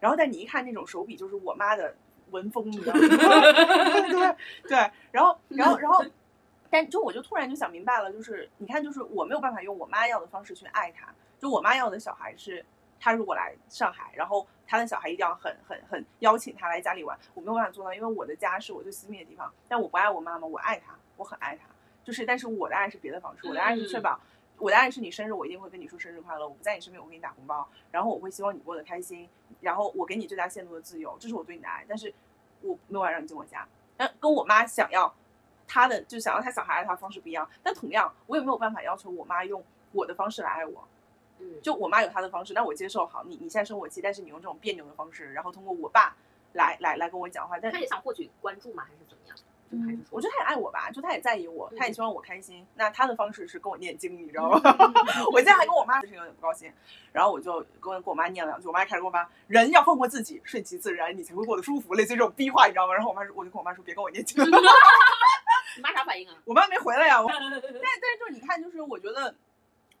[0.00, 1.94] 然后但你一看那种手笔就是我妈的
[2.30, 3.00] 文风，你知道吗？
[4.10, 4.36] 对
[4.68, 6.04] 对，然后然后然后，
[6.68, 12.62] 但就我就突然就想明白了，就是你看，就是我没有办法用我妈要的方式去爱他，就我妈要的小孩是，
[13.00, 21.64] 他如果来上海，然后他的小孩一定要很很很邀请他来家里玩，我没有办法做到，因为我的家是我最私密的地方，但我不爱我妈妈，我爱她，我很爱她，
[22.04, 24.20] 就是但是我的爱是别的方式，我的爱是确保。
[24.58, 26.46] 我的爱是你生日，我一定会跟你说生日快乐。
[26.46, 29.28] 我不在你身边，我给你打红包，然后我会希望你过得开心，
[29.60, 31.84] 然后我给你最大限度的自由，这是我对你的爱。
[31.88, 32.14] 但是
[32.60, 35.12] 我没有办法让你进我家，但跟我妈想要
[35.66, 37.48] 她的，就想要她小孩爱她的方式不一样。
[37.62, 40.86] 但同样，我也没有办法要求我妈用我的方式来爱我。
[41.40, 43.06] 嗯，就我妈有她的方式，那我接受。
[43.06, 46.14] 好，你你现在生我气，但是你用这种别扭的方式，然后通过我爸
[46.52, 48.84] 来来来跟我讲话，但他也想获取关注吗？
[48.84, 49.36] 还是怎么样？
[50.10, 52.66] 我觉得他也爱我吧，就他也在意我，他也嗯希望我开心。
[52.74, 54.60] 那他的方式是跟我念经，你知道吗？
[55.32, 56.72] 我现在还跟我妈就是有点不高兴，
[57.12, 62.94] 然后我就跟跟我妈念了两句，我妈开始跟我妈，人要放过自己，顺其自然，你才会过得舒服，类似于这种逼话，你知道吗？
[62.94, 64.42] 然后我妈说，我就跟我妈说，别跟我念经。
[65.76, 66.34] 你妈啥反应啊？
[66.44, 67.22] 我妈没回来呀。
[67.22, 67.60] 我 但但是
[68.18, 69.32] 就是你看，就是我觉得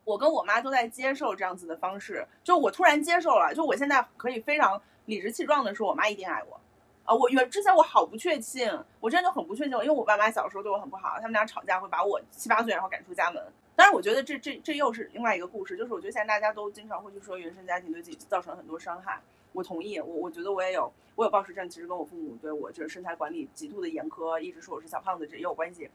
[0.04, 6.60] 我跟我妈都在接受这样子的方式，就我突然接受了，就我现在可以非常理直气壮的说，我妈一定爱我。
[7.04, 13.42] 啊，我原之前我好不确信，我真的就很不确信，因为我爸妈小时候对我很不好，他们俩吵架会把我七八岁然后赶出家门。
[13.76, 19.20] 当然，我觉得这这这又是另外一个故事，就是我觉得现在大家都经常会去说原生家庭对自己造成很多伤害。
[19.52, 25.90] 我同意，我我觉得我也有，我有暴食症，其实跟我父母对我就是身材管理极度的严苛，一直说我是小胖子，这也有关系。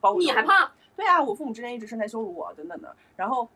[0.00, 2.94] 包括你还胖，对啊，我父母之前一直身材羞辱我等等的。
[3.16, 3.48] 然后，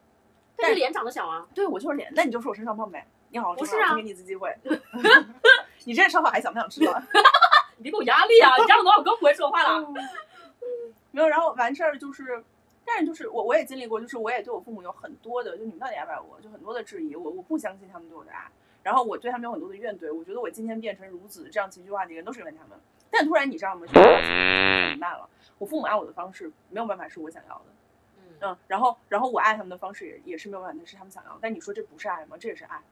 [0.56, 1.46] 但是脸长得小啊。
[1.54, 3.06] 对我就是脸，那你就说我身上胖呗。
[3.30, 4.54] 你好不是啊我给你一次机会。
[5.84, 7.02] 你这烧烤还想不想吃了？
[7.78, 8.50] 你别给我压力啊！
[8.58, 9.88] 你这样的话我更不会说话了。
[11.10, 12.44] 没有，然后完事儿就是，
[12.84, 18.46] 但是就是我我也经历过，就是我也对我父母有很多的，就你们到底爱不爱我，就很多的质疑，我我不相信他们对我的爱，
[18.82, 22.78] 然后我对他们有很多的怨怼，我觉得我今天变成如此这样情绪化的人都是因为他们。
[23.12, 23.86] 但突然你知道吗？
[23.86, 27.64] 就是我明白了，我父母爱我的方式没有办法是我想要的。
[28.16, 32.36] 嗯，嗯，然后然后我爱他们的方式也也是没有办法是他们想要的，但你说这不是爱吗？
[32.36, 32.82] 这也是爱。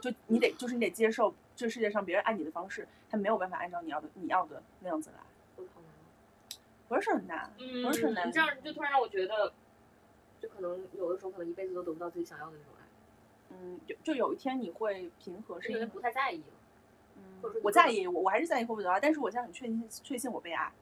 [0.00, 5.64] 就你得就是你得接受这世界上别人爱你的方式，他没有办法按照你要的你要的那样子来。
[6.88, 9.52] 不是很难，嗯，不是很难你这样就突然让我觉得，
[10.40, 12.82] 就可能有的时候可能一辈子都得不到自己想要的那种爱，
[13.50, 16.44] 嗯，就就有一天你会平和，是因为不太在意了。
[17.62, 20.72] 我在意，我我还是在意会不会得爱，但是我现在很确信确信我被爱，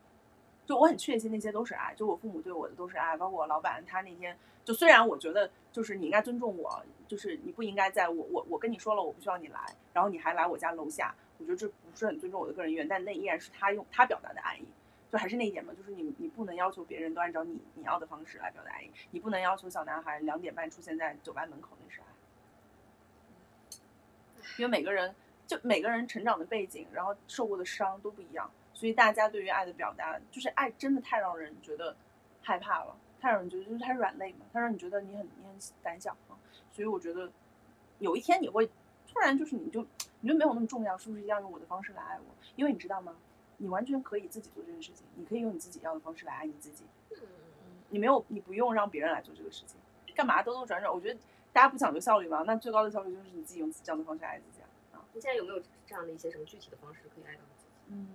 [0.66, 9.60] 就我很确信那些都是爱，就我父母对我的都是爱，包括我老板他那天就虽然我觉得就是你应该尊重我，就是你不应该在我我我跟你说了我不需要你来，
[9.92, 14.66] 然后你还来我家楼下，我觉得这不是很尊重我的个人意愿，但那依然是他用他表达的爱意。
[15.10, 22.04] 就还是那一点嘛，就是你你不能要求别人都按照你你要的方式来表达爱意，你不能要求小男孩两点半出现在酒吧门口，那是爱。
[24.58, 25.14] 因为每个人
[25.48, 31.96] 就每个人成长的背景，然后受过的伤都不一样，所以大家对于爱的表达，就是爱真的太让人觉得
[32.42, 36.36] 害怕了，太让人觉得就是太软肋嘛，它让你觉得你很你很胆小嘛。
[36.70, 37.32] 所以我觉得
[37.98, 38.66] 有一天你会
[39.10, 39.84] 突然就是你就
[40.20, 42.24] 你就没有那么重要，是不是要用我的方式来爱我？
[42.54, 43.16] 因为你知道吗？
[43.56, 46.84] 你完全可以自己做这件事情，你可以用你自己要的方式来爱你自己。
[47.12, 47.18] 嗯，
[47.88, 49.80] 你没有，你不用让别人来做这个事情，
[50.14, 50.92] 干嘛兜兜转转？
[50.92, 51.18] 我觉得
[51.52, 54.57] 大家不讲究效率嘛，那最高的效率就是你自己用这样的方式爱自己
[55.12, 57.68] 你现在有没有这样的一些什么具体的方式可以爱到自己？
[57.88, 58.08] 嗯，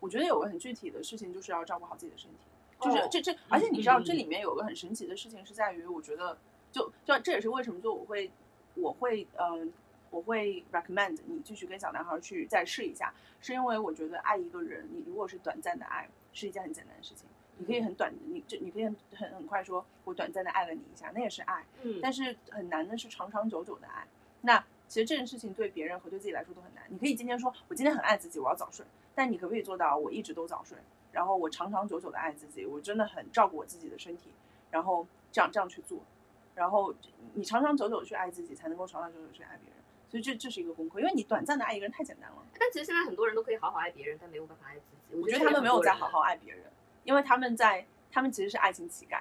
[0.00, 2.38] 我觉得有个很具体的事情就是要照顾好自己的身体，
[2.80, 6.38] 就是哦这这，而且你知道这里面有个很神奇的事情是在于，我觉得
[6.72, 8.30] 就就这也是为什么就我会
[8.74, 9.72] 我会嗯。
[10.08, 17.26] 我会 recommend 你继续跟小男孩去再试一下，是因为我觉得爱一个人，你如果是短暂的爱，是一件很简单的事情。
[17.58, 21.66] 你可以很短，你就你可以很很很快说，我短暂的爱了你一下，那也是爱。
[21.82, 24.06] 嗯但是很难的是长长久久的爱。
[24.42, 26.84] 那其实这件事情对别人和对自己来说都很难。
[26.88, 30.78] 你可以今天说我今天很爱自己，我要早睡，但你可不可以做到我一直都早睡，
[31.12, 34.30] 然后我长长久久的爱自己，我真的很照顾我自己的身体，
[34.70, 35.98] 然后这样这样去做，
[36.54, 36.94] 然后
[37.34, 39.76] 你长长久久的去爱自己，才能够长长久久地去爱别人。
[40.08, 42.36] 所以这这是一个功课，因为你短暂的爱一个人太简单了。
[42.58, 45.20] 但其实现在很多人都可以好好爱别人，但没有办法爱自己。
[45.20, 46.62] 我觉觉得他们没有在好好爱别人，
[47.02, 49.20] 因为他们在他们其实是爱情乞丐，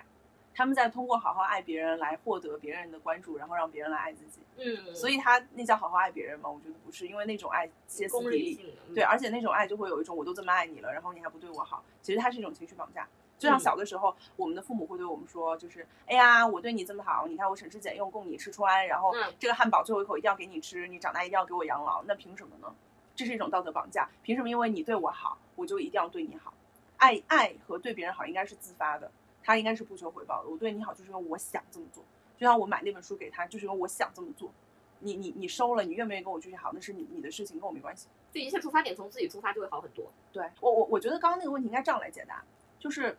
[0.56, 4.40] 他们在通过好好爱别人来获得别人的关注，然后让别人来爱自己。
[4.56, 6.50] 嗯，所以他那叫好好爱别人吗？
[6.50, 8.76] 我觉得不是，因为那种爱歇斯底里。
[8.96, 13.06] 对，而且那种爱就会有一种我都这么爱你了，然后你还不对我好，其实它是一种情绪绑架。
[13.38, 22.74] 就像嗯小的时候，我们的父母会对我们说，就是哎呀，我对你这么好，你看我省吃俭用供你吃穿，然后嗯这个汉堡最后一口一定要给你吃，你长大一定要给我养老，那凭什么呢？
[23.14, 24.10] 这是一种道德绑架。
[24.24, 26.54] 凭什么因为你对我好，我就一定要对你好？
[26.96, 29.12] 爱爱和对别人好应该是自发的，
[29.46, 30.50] 他应该是不求回报的。
[30.50, 32.04] 我对你好就是因为我想这么做，
[32.36, 34.52] 就像我买那本书给他，就是因为我想这么做。
[35.00, 38.08] 你你你收了，你愿不愿意跟我继续好，那是你你的事情，跟我没关系。
[38.32, 40.12] 就一切出发点从自己出发就会好很多。
[40.34, 42.44] 对我我我觉得刚刚那个问题应该这样来解答，
[42.80, 43.16] 就是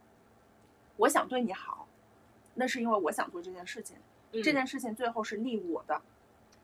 [0.97, 1.87] 我想对你好，
[2.55, 3.97] 那是因为我想做这件事情，
[4.33, 6.03] 嗯这件事情最后是利我的，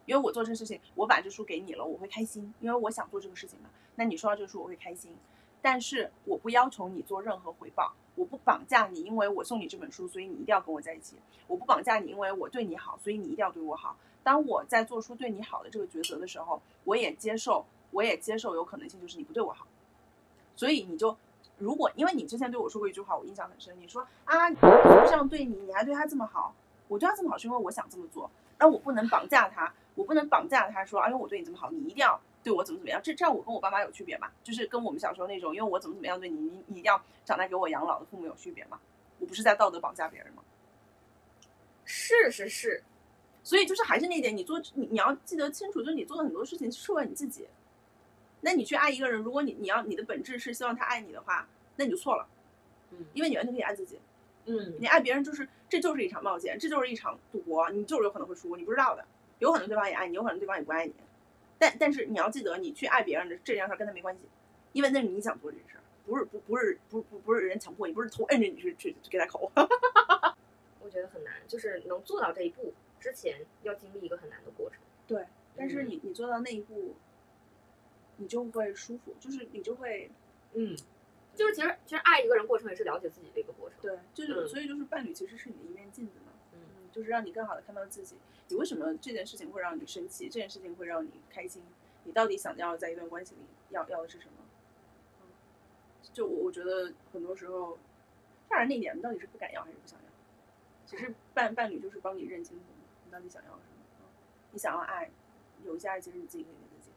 [0.07, 3.71] 因为我做这事情，我把这书给你了，我会开心，因为我想做这个事情嘛。
[3.95, 5.15] 那你收到这个书，我会开心，
[5.63, 11.17] 但是我不要求你做任何回报，我不绑架你，因为我送你这本书，所以你一定要跟我在一起。
[11.47, 13.97] 我不绑架你，因为我对你好，所以你一定要对我好。
[14.23, 19.67] 当我在做出对你好的这个抉择的时候，我也接受，我也接受有可能性就是你不对我好，
[20.57, 21.17] 所以你就。
[21.59, 26.53] 如果因为你之前对我说过一句话，我印象很深，你说啊，这样对你，你还对他这么好，
[26.89, 33.01] 我对他这么好是因为我想这么做，而我不能绑架他，我不能绑架他说，哎呦，我对你这么好，你一定要对我怎么怎么样。
[33.03, 34.31] 这这样我跟我爸妈有区别吗？
[34.43, 38.81] 就是跟我们小时候那种，因为我怎么怎么样对你，你你一定要长大给我养老的父母有区别吗？
[39.19, 40.43] 我不是在道德绑架别人吗？
[41.85, 42.83] 是是是，
[43.43, 47.47] 所以就是还是那一点，你做你你要记得清楚，就是你做的很多事情是为了你自己。
[48.41, 52.27] 那你去爱一个人，如果你你要你的本质是希望他爱你的话，那你就错了，
[52.91, 54.01] 嗯因为你完全可以爱自己。
[54.47, 59.05] 嗯你爱别人就是这就是一场冒险，这就是一场赌博，你就是有可能会输，你不知道的，
[59.39, 60.93] 有可能对方也爱你，有可能对方也不爱你。
[61.63, 64.23] 但但是你要记得，你去爱别人的这件事儿跟他没关系，
[64.73, 69.49] 因为那是你想做这件事儿，不是不不是不不不是人强迫你，不是头摁着你去去去给他口。
[70.83, 74.81] 我觉得很难，就是能做到这一步之前要经历一个很难的过程。
[75.07, 76.97] 对，但是你你做到那一步，
[78.17, 80.11] 你就会舒服，就是你就会
[80.55, 80.77] 嗯，
[81.37, 83.79] 就是其实其实爱一个人过程也是了解自己的一个过程。
[83.81, 86.32] 对，就是、嗯所以就是伴侣其实是你的一面镜子嘛，
[86.93, 88.17] 就是让你更好的看到自己。
[88.49, 90.29] 你为什么这件事情会让你生气？
[90.29, 91.63] 这件事情会让你开心？
[92.05, 94.35] 你到底想要在一段关系里要要的是什么？
[95.23, 95.27] 嗯，
[96.13, 97.79] 就我我觉得很多时候，
[98.49, 100.05] 当然那一点，你到底是不敢要还是不想要？
[100.85, 102.65] 其实伴伴侣就是帮你认清楚
[103.07, 104.07] 你到底想要什么。
[104.51, 105.11] 你想要爱，
[105.65, 106.91] 有一些爱其实你自己可以给自己，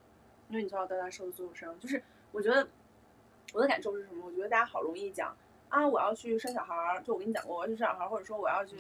[0.50, 2.04] 因为你从小到大受的所有伤，就是
[2.34, 2.68] 我觉得
[3.54, 4.26] 我的感受是什么？
[4.26, 5.38] 我觉得大家好容易讲
[5.70, 8.76] 啊，我要去生小孩儿，就我跟你讲过，我要去生小孩儿，或者说我要去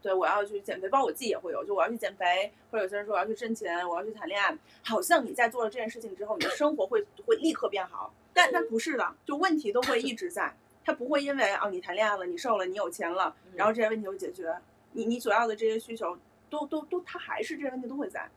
[0.00, 14.56] 对，我要去减肥，包括我自己也会有，就我要去减肥，或者有些人说我要去挣钱，我要去谈恋爱，好像你在做了这件事情之后，你的生活会会立刻变好，但但不是的，就问题都会一直在，它不会因为啊你谈恋爱了，你瘦了，你有钱了，然后这些问题就解决，
[14.92, 16.16] 你你所要的这些需求
[16.48, 18.28] 都都都，它还是这些问题都会在。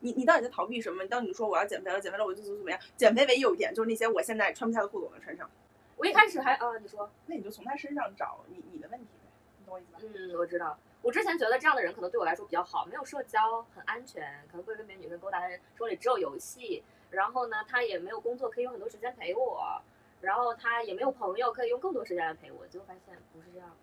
[0.00, 1.02] 你你到底在逃避什么？
[1.02, 2.80] 你当你说我要减肥了，减肥了我就怎么怎么样？
[2.96, 5.48] 减肥唯一有一点就是那些我现在穿不下的裤子我能穿上，
[5.96, 9.28] 我一开始还啊，你说，那你就从他身上找你你的问题呗，
[9.60, 10.00] 你懂我意思吧？
[10.02, 10.76] 嗯，我知道。
[11.02, 15.42] 我之前觉得这样的人可能对我来说比较好，没有社交，很安全，可能不会跟别的女生勾搭，
[15.76, 16.82] 手里只有游戏。
[17.10, 19.82] 然后呢，他也没有工作，可以用很多时间陪我。
[20.20, 22.66] 然后他也没有朋友，可以用更多时间来陪我。
[22.68, 23.76] 结果发现不是这样的。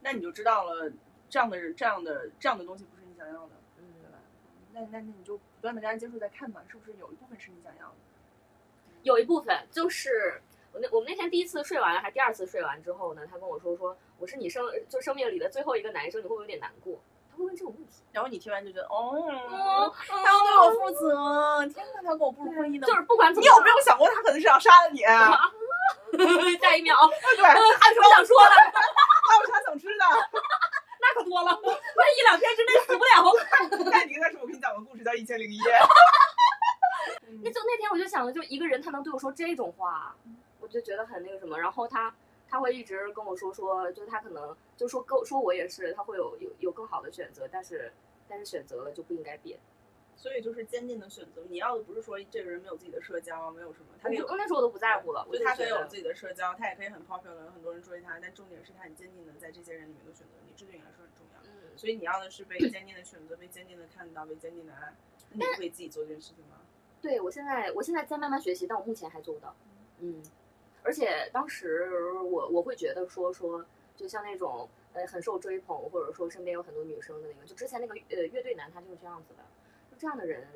[0.00, 0.90] 那你就知道了，
[1.28, 4.18] 这样的人，这样的这样的东西不是你想要的，对嗯，吧？
[4.72, 7.96] 那那那你就不断的跟他接触，再看吧，是不是有一部分是你想要的？
[9.02, 10.40] 有一部分就是
[10.72, 16.98] 我那我们那天第一次睡完还是第二次睡完之后呢，他跟我说说我是你生就生命里的最后一个男生，你会不会有点难过？
[17.30, 18.02] 他会问这种问题。
[18.12, 19.14] 然后你听完就觉得，哦，
[19.50, 25.00] 哦，他要对我负责，天哪，他跟我步入婚姻的，就是不管怎么你有，没有想过他可能是要杀了你？
[26.12, 26.94] 对， 下一秒
[27.36, 28.50] 他还有什么想说的？
[29.40, 30.04] 有啥想吃的？
[31.00, 33.90] 那可多了，万一两天之内死不了。
[33.90, 35.72] 那你跟他说，我给你讲个故事，叫《一千零一夜》。
[37.42, 40.30] 那就那天我就想着，就一个人他能对我说这种话，我
[40.70, 41.58] 就觉得很那个什么。
[41.58, 42.14] 然后他
[42.48, 47.92] 他会一直跟我说说，就是他可能就说跟我说我也是，他会有有有更好的选择，但是
[48.26, 49.58] 但是选择了就不应该变。
[50.16, 61.40] 所以就是坚定的选择，你要的不是说这个人没有自己的社交，没有什么，他有那时候我都不在乎了，我就他可以有自己的社交，他也可以很 popular，有很多人追他，但重点是他很坚定的在这些人里面的选择你，这对你来说很重要。
[61.44, 64.94] 嗯，所以你要的是被 坚定的选择，被坚定的看到，被坚定的爱。
[65.32, 66.60] 那你可以自己做这件事情吗？
[67.00, 69.56] 对我现在我现在在慢慢学习，但我目前还做不到。
[70.00, 70.22] 嗯，
[70.82, 71.88] 而且当时
[72.22, 73.64] 我我会觉得说说，
[73.96, 79.44] 就像那种呃很受追捧，或者说身边有很多女生的那个，就之前那个呃乐队男他就是这样子的，
[79.90, 80.46] 就这样的人，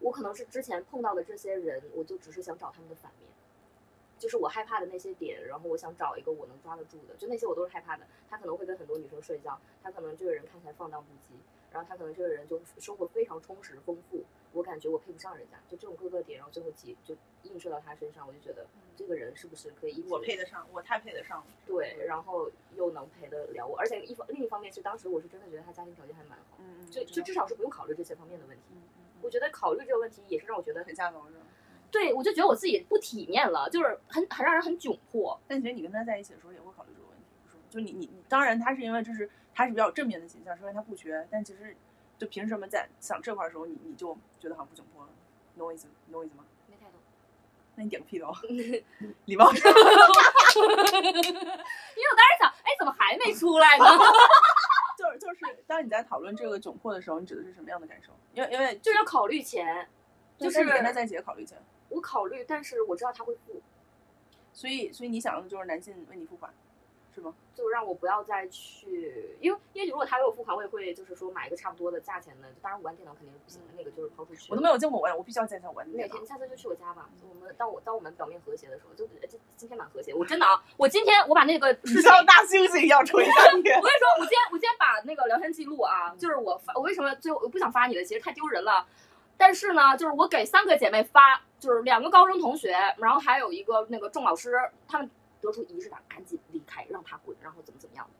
[0.00, 3.28] 我可能是之前碰到的这些人，我就只是想找他们的反面。
[4.18, 8.06] 就是我害怕的那些点，然后我想找一个我能抓得住的，就那些我都是害怕的。
[8.28, 11.38] 他可能会跟很多女生睡觉，他可能这个人看起来放荡不羁，
[11.72, 14.22] 然后他可能这个人就生活非常充实丰富，
[14.52, 21.46] 我感觉我配不上人家，就这种各个点，然后最后集就映射到他身上，我就觉得这个人是不是可以一直我配得上，我太配得上了。
[21.66, 28.62] 对，然后又能陪得了我，而且一方另一方面是当时我是真的觉得他家庭条件还蛮好，嗯嗯，就就至少是不用考虑这些方面的问题。
[28.72, 31.44] 嗯嗯我觉得考虑这个问题也是让我觉得很下头是吧？
[31.90, 35.38] 对，我就觉得我自己不体面了，就是很很让人很窘迫。
[35.46, 37.62] 但其实你跟他在一起的时候也会考虑这个问题，不是吗？
[37.68, 41.76] 就你你你，当然他是因为这是他是比较正面的形象，是因为他不缺，但其实
[42.20, 45.08] 就凭什么在想这块儿的时候，你你就觉得好像不窘迫了？
[45.54, 45.88] 你懂我意思？
[46.04, 46.44] 你懂我意思吗？
[46.68, 47.00] 没太懂。
[47.76, 48.30] 那你点个屁头，
[49.24, 49.72] 礼貌上。
[49.72, 53.84] 因为我当时想，哎，怎么还没出来呢？
[54.98, 58.12] 就是就是，当你在讨论这个窘迫的时候，你指的是什么样的感受？
[58.34, 59.88] 因为因为就是要考虑钱，
[60.36, 61.56] 就是你跟他在一起也考虑钱，
[61.88, 63.62] 我考虑，但是我知道他会付，
[64.52, 66.52] 所以所以你想要的就是男性为你付款，
[67.14, 67.34] 是吗？
[67.54, 74.46] 就让我不要再去，因为因为如果他给我付款，我也会就是说买一个差不多的价钱的，当然五万电脑肯定是不行的，那个就是抛出去。
[74.50, 77.08] 我都没有见过我，我必须要见一下我的哪电脑天下次就去我家吧。
[77.28, 80.14] 我们当我当我们表面和谐的时候，就今今天蛮和谐。
[80.14, 83.58] 我真的啊，我今天我把那个视频，像大猩猩一样吹下你。
[83.58, 88.86] 我跟你说，我今天我今天把那个聊天记录啊，就是我发，我为什么最后我不想发你的，其实太丢人了。
[89.36, 94.54] 但是呢，就是我给三个姐妹发，就是两个高中同学，然后还有一个那个众老师，
[94.86, 98.12] 他们得出仪式感，赶紧离开，让他滚，然后怎么怎么样的。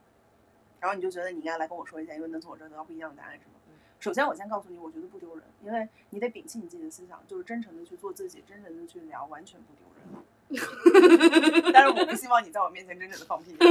[0.80, 3.74] 然后你就觉得你应该来跟我说一下，因为能从我这儿得到不一样的答案，是吗嗯？
[3.98, 10.24] 首先，我先告诉你，我觉得不丢人，因为你得摒弃你自己的思想，就是真诚的去做自己，真诚的去聊，完全不丢人。
[11.72, 13.54] 但是我不希望你在我面前真正的放屁。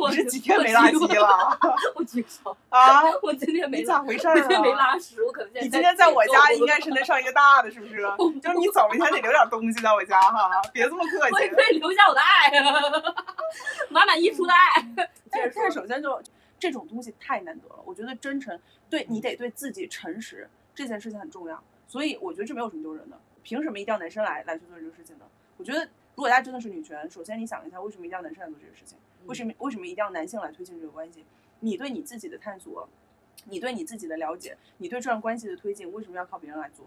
[0.00, 1.58] 我你是几天没拉稀了
[1.94, 3.02] 我举手，啊？
[3.22, 4.76] 我今天没咋，回事儿我今天没啊？
[4.76, 7.96] 拉屎，我可能你今天在我家应该是能上一个大的，是不是？
[8.40, 11.32] 就是你走了，你还得留点东西在我家哈，别这么客气。
[11.34, 12.50] 我也可以留下我的爱，
[13.90, 14.84] 满满溢出的爱。
[15.30, 16.20] 但是，但是首先就
[16.58, 18.58] 这种东西太难得了，我觉得真诚
[18.90, 23.16] 对你得对自己诚实这件事情很重要，所以我觉得这没有什么丢人的。
[23.42, 25.24] 凭什么一定要男生来来去做这个事情呢？
[25.56, 28.96] 我觉得如果大家真的是女权，首先你想一下，为什么一定要男生来做这个事情？
[29.26, 31.22] 为什么为什么一定要男性来推进这个关系？
[31.60, 32.88] 你对你自己的探索，
[33.44, 36.86] 你对你自己的了解，你对这段关系的推进，为什么要靠别人来做？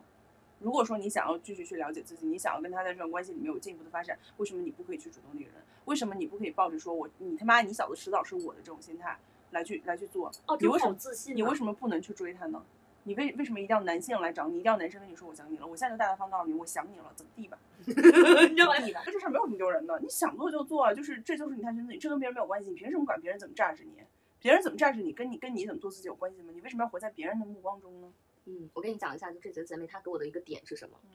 [0.58, 5.62] 如果说你想要继续去了解自己，你想要跟他在这段关系里面有进一步的发展，为什么你不可以去主动那个人？
[5.86, 9.16] 为什么你不可以抱着说我你他妈你小子迟早是我的这种心态
[9.52, 10.32] 来去来去做？
[10.48, 11.36] 哦，你为什么自信啊？
[11.36, 12.64] 你为什么不能去追他呢？
[13.10, 14.60] 你为为什么一定要男性来找你？
[14.60, 15.66] 一定要男生跟你说我想你了？
[15.66, 17.58] 我现在就大大方方告诉你，我想你了，怎么地吧？
[17.84, 18.80] 你知道吗？
[18.80, 19.02] 地吧？
[19.04, 22.70] 这事儿没有什么丢人的，你想做就做，啊就是这就是你探寻自己，这跟别人没有关系。
[22.70, 24.04] 你凭什么管别人怎么榨制你？
[24.40, 26.52] 别人怎么榨制你，跟你跟你怎么做自己有关系吗？
[26.54, 28.14] 你为什么要活在别人的目光中呢？
[28.46, 31.10] 嗯，我跟你讲一下，就这几个姐妹她给我的一个点是什么嗯？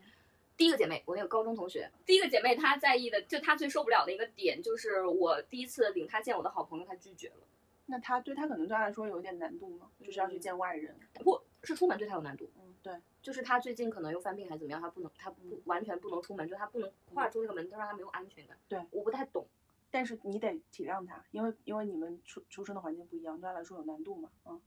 [0.57, 7.47] 第一个姐妹，我那个高中同学，第一个姐妹她在意的，就她最受不了的一个点，就是我第一次领她见我的好朋友，她拒绝了。
[7.87, 10.99] 那他对他可能对他来说有一点难度吗，就是要去见外人。
[11.23, 18.57] 不是出门对他有难度，嗯，对，就是他最近可能又犯病还是怎么样，他不能，他不完全不能出门，就他不能跨出那个门，就让他没有安全感。
[18.69, 19.47] 对，我不太懂。
[19.91, 24.29] 但是你得体谅他，因为因为你们出出生的环境不一样，对他来说有难度嘛。
[24.45, 24.61] 嗯，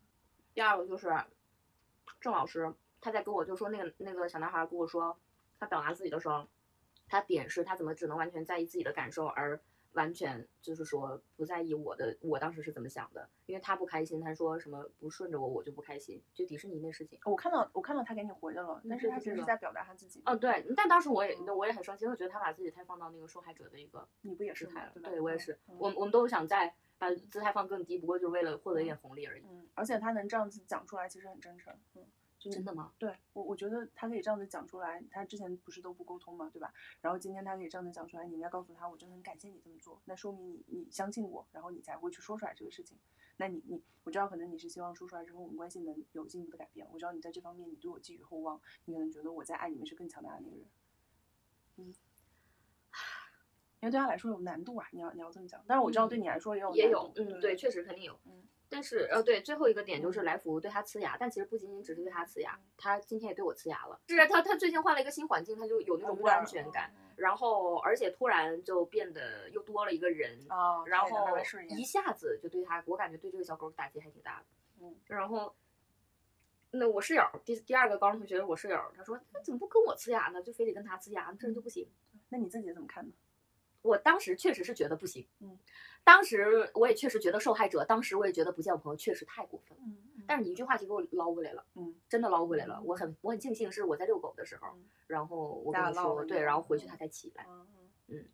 [0.54, 1.14] 第二个就是
[2.22, 5.20] 郑老师，他在跟我就说那个那个小男孩跟我说，
[5.60, 6.48] 他表达自己的时候，
[7.08, 9.60] 他点是他怎么只能完全在意自己的感受，而
[9.98, 17.20] 完全就是说不在意我的我当时是怎么想的，因为他不开心，他说什么不顺着我我就不开心，就迪士尼那事情。
[17.26, 20.22] 我看到我看到他给你回的了，但是他对对对其实是在表达他自己。
[20.24, 25.12] 哦，对，但当时我也我也很生气，我觉得他把自己太放到那个受害者的一个你不也是姿态了，对？
[25.12, 29.44] 对我也是，嗯我我们都想在把姿态放更低，不过就是为了获得一点红利而已。
[29.50, 31.74] 嗯，而且他能这样子讲出来，其实很真诚。
[31.96, 32.17] 嗯，就
[32.52, 32.94] 真的吗？
[32.98, 36.74] 对我，我觉得他可以这样子讲出来，他之前不是都不沟通嘛，对吧？
[37.02, 42.98] 然后今天他可以这样子讲出来，你应该告诉他，我真的很感谢你这么做，那说明你你相信我，然后你才会去说出来这个事情。
[43.38, 50.66] 那你你我知道可能你是希望说出来之后我们关系能有进一步的改变，我知道你在这方面你对我寄予厚望，你可能觉得我在爱里面是更强大的那个人。
[51.76, 51.86] 嗯，
[53.80, 58.20] 因为对他来说有难度啊，你要你要这么讲，但是我知道对你来说也有也有嗯，对，确实肯定有。
[58.26, 64.00] 嗯但是呃，对，最后一个点就是嗯来福对他呲牙，但其实不仅仅只是对他呲牙，他今天也对我呲牙了。
[64.08, 71.10] 是他他最近换了一个新环境，他就有那种不安全感，然后而且突然就变得又多了一个人，啊，然后
[71.70, 74.46] 一下子就对他，我感觉对这个小狗打击还挺大的。
[74.82, 75.56] 嗯，然后
[76.72, 80.44] 那我室友第第二个高中同学，我室友他说那怎么不跟我呲牙呢？
[80.44, 81.88] 就非得跟他呲牙，这人就不行。
[82.30, 83.14] 那你自己怎么看呢？
[83.88, 85.58] 我当时确实是觉得不行，嗯，
[86.04, 89.84] 当时我也确实觉得受害者，当时我也觉得不见我朋友确实太过分了。
[89.86, 89.98] 嗯
[90.30, 92.82] 但是你一句话就给我捞回来了，嗯真的捞回来了。
[92.84, 97.48] 我很我很庆幸是我在遛狗的时候，嗯然后我跟你说对，然后回去嗯他才起来。
[98.10, 98.26] 嗯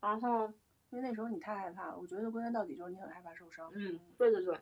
[0.00, 0.52] 然后
[0.90, 3.70] 因为那时候你太害怕了，我觉得归根到底就是你很害怕受伤。
[3.74, 4.58] 嗯，对对对。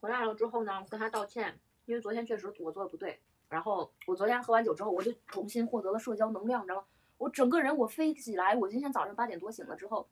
[0.00, 3.20] 回来了之后呢，跟他道歉，因为昨天确实我做的不对。
[3.48, 6.86] 然后我昨天喝完酒之后，我就重新获得了社交能量，你知道吗？
[7.18, 8.54] 我整个人我飞起来。
[8.56, 10.08] 我今天早上八点多醒了之后，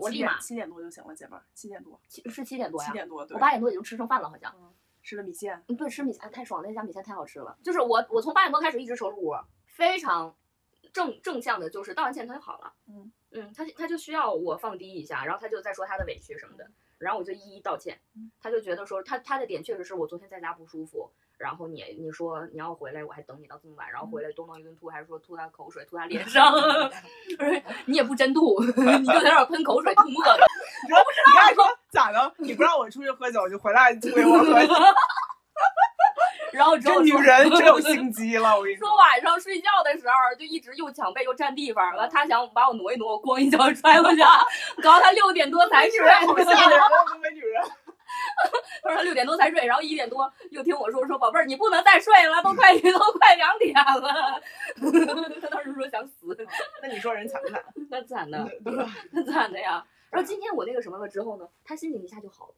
[0.00, 4.54] 我立马七点多就醒了，姐妹儿，七点多，七是七点多呀，七点多，对我八点多已经吃上饭了，好像。
[4.58, 4.72] 嗯，
[5.02, 5.62] 吃了米线。
[5.68, 7.56] 嗯，对，吃米线太爽了，那家米线太好吃了。
[7.62, 9.34] 就是我我从八点多开始一直收拾屋，
[9.66, 10.34] 非常
[10.92, 12.72] 正正向的，就是道完歉他就好了。
[12.88, 18.00] 嗯嗯，他他就需要我放低一下，然后他就在说他的委屈什么的，然后我就一一道歉。
[18.40, 26.50] 他就觉得说他他的点确实是我昨天在家不舒服，然后你你说你要回来，我还等你到这么晚，然后回来咚咚一顿吐，还是说吐他口水吐他脸上，
[27.84, 30.40] 你也不真吐， 你就在那儿喷口水吐沫子。
[30.84, 32.32] 你说你刚才说咋的？
[32.38, 34.74] 你不让我出去喝酒，就回来催我喝酒。
[36.52, 44.22] 然后之后这女人真有心机了，我跟你说说晚上睡觉的时候就一直又抢被又占地方，完他想把我挪一挪，我咣一脚踹过去，
[44.82, 46.00] 搞到他六点多才睡。
[46.08, 47.62] 好吓人，我东北女人。
[48.82, 54.40] 他说他六点多才睡，然后一点多又听我说说宝贝儿你不能再睡了，都快都快两点了。
[55.40, 56.36] 他当时说想死，
[56.82, 57.64] 那你说人惨不惨？
[57.90, 58.48] 那惨的，
[59.12, 59.86] 那惨的呀。
[60.10, 62.54] 然后今天我那个什么了之后呢，他心情一下就好了。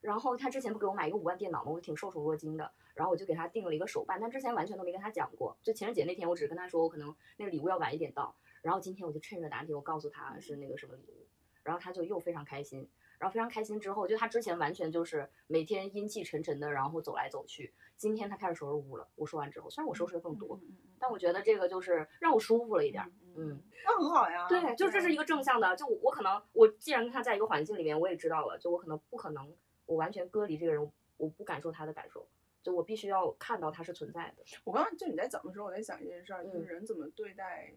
[0.00, 1.72] 然后他之前不给我买一个五万电脑吗？
[1.72, 2.70] 我挺受宠若惊的。
[2.94, 5.56] 然后我就给他订了一个手办，但之前完全都没跟他讲过。
[5.62, 8.34] 就情人节那天，我只是跟他说我可能那个礼物要晚一点到。
[8.62, 11.26] 然后今天我就趁热打铁，我告诉他是那个什么礼物，
[11.64, 12.88] 然后他就又非常开心。
[13.18, 17.72] 然后非常开心之后，就他之前完全就是每天阴气沉沉的，然后走来走去。
[17.96, 19.08] 今天他开始收拾屋了。
[19.14, 20.60] 我说完之后，虽然我收拾的更多，
[20.98, 23.10] 但我觉得这个就是让我舒服了一点儿。
[23.22, 24.46] 嗯嗯，那很好呀。
[24.48, 25.74] 对，就这是一个正向的。
[25.76, 29.54] 就我我可能我既然跟他在一个环境里面，我也知道了，就我可能不可能
[29.86, 32.26] 我完全隔离这个人，我不感受他的感受，
[32.62, 34.44] 就我必须要看到他是存在的。
[34.64, 37.72] 我刚刚就你在讲的时候，我在想一件事儿，就是嗯人怎么对待，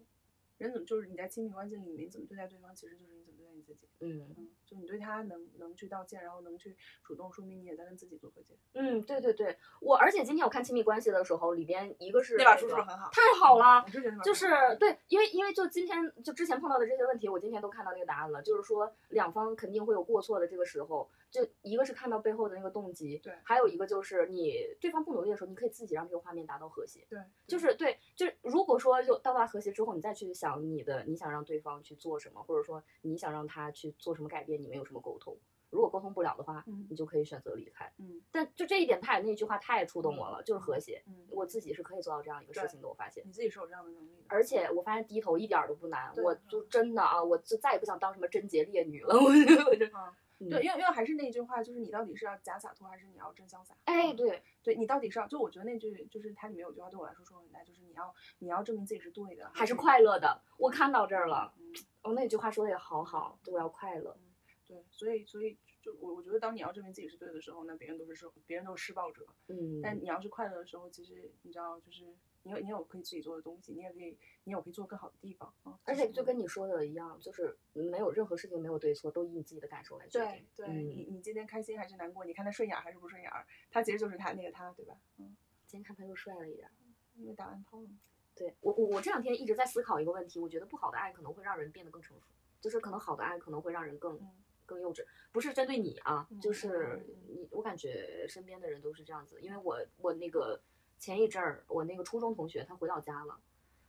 [0.60, 3.88] 人怎么就是你在亲密关系里面怎么对待对方，其实就是你怎么对待你自己。
[4.01, 8.55] 嗯嗯，就你对他能能去道歉，然后能去主动，说明你也在跟自己做和解。
[8.74, 13.84] 嗯，对对对，我而且今天我看亲密关系的时候，里边一个是那把个叔叔很好，太好了。
[14.18, 14.47] 我就是
[14.80, 18.41] 对，因为因为就今天就之前碰到的这些问题，我今天都看到那个答案了。
[18.41, 27.05] 就是说两方肯定会有过错的这个时候，就一个是看到背后的那个动机，对还有一个就是你对方不努力的时候，你可以自己让这个画面达到和谐。
[27.10, 35.38] 对，就是对，就是如果说就到达和谐之后，你再去想你的，你想让对方去做什么，或者说你想让他去做什么改变，你们有什么沟通？
[35.70, 37.93] 如果沟通不了的话，嗯你就可以选择离开。
[38.00, 41.04] 嗯但就这一点，他也那句话太触动我了，就是和谐。
[41.06, 43.24] 嗯，我自己是可以做到这样一个事情的，我发现。
[43.28, 49.14] 你自己是有这样的能力的，而且我发现低头一点儿都不难，我就真的啊，我就再也不想当什么贞洁烈女了。
[49.14, 53.75] 我就我就啊，嗯对，因为因为还是那句话，就是你到底是要假洒脱，还是你要真潇洒？
[53.85, 60.41] 哎，嗯对，对你到底是要，就我觉得那句就是它里面有句话对我来说说得很大，就是你要你要证明自己是对的，还是快乐的。
[60.57, 61.73] 我看到这儿了，嗯，
[62.03, 64.17] 哦，那句话说的也好好，对我要快乐。
[64.65, 75.79] 对，所以所以就我我觉得当你要证明自己是对的时候，那别人都是受别人都是施暴者，嗯，但你要是快乐的时候，其实你知道，就是你有你有可以自己做的东西，你也可以你有可以做更好的地方啊。
[75.83, 80.45] 而且就跟你说的一样，就是没有任何事情没有对错，都以你自己的感受来决定。
[80.55, 84.95] 对，嗯你你今天开心还是难过，你看他顺眼儿还是不顺眼儿，他其实就是他那个他，对吧？
[85.17, 85.35] 嗯，
[85.67, 86.71] 今天看他又帅了一点儿。
[87.15, 87.89] 因为打完炮了。
[88.33, 92.25] 对我我我这两天一直在思考一个问题，我觉得不好的爱可能会让人变得更成熟，
[92.61, 94.31] 就是可能好的爱可能会让人更嗯
[94.65, 100.61] 更幼稚，不是针对你啊，就嗯是你我感觉身边的人都是这样子，因为我我那个
[101.00, 103.39] 前一阵儿我那个初中同学他回老家了。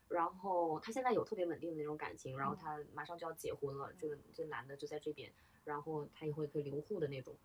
[0.08, 5.32] 然后他现在有特别稳定的那种感情，然后他马上就要结婚了，这个这男的就在这边，
[5.62, 7.36] 然后他以后也可以留户的那种。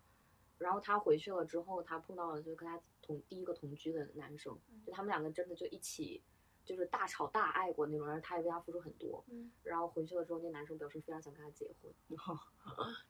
[0.58, 6.20] 然后他回去了之后，他碰到了就是跟他同第一个同居的男生，就他们两个真的就一起
[6.64, 9.24] 就是大吵大爱过那种，然后他也为他付出很多。
[9.28, 11.92] 嗯，然后回去了之后，那男生表示非常想跟他结婚，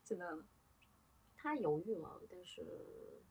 [0.05, 0.45] 现在呢？
[1.35, 3.23] 他犹豫了，但是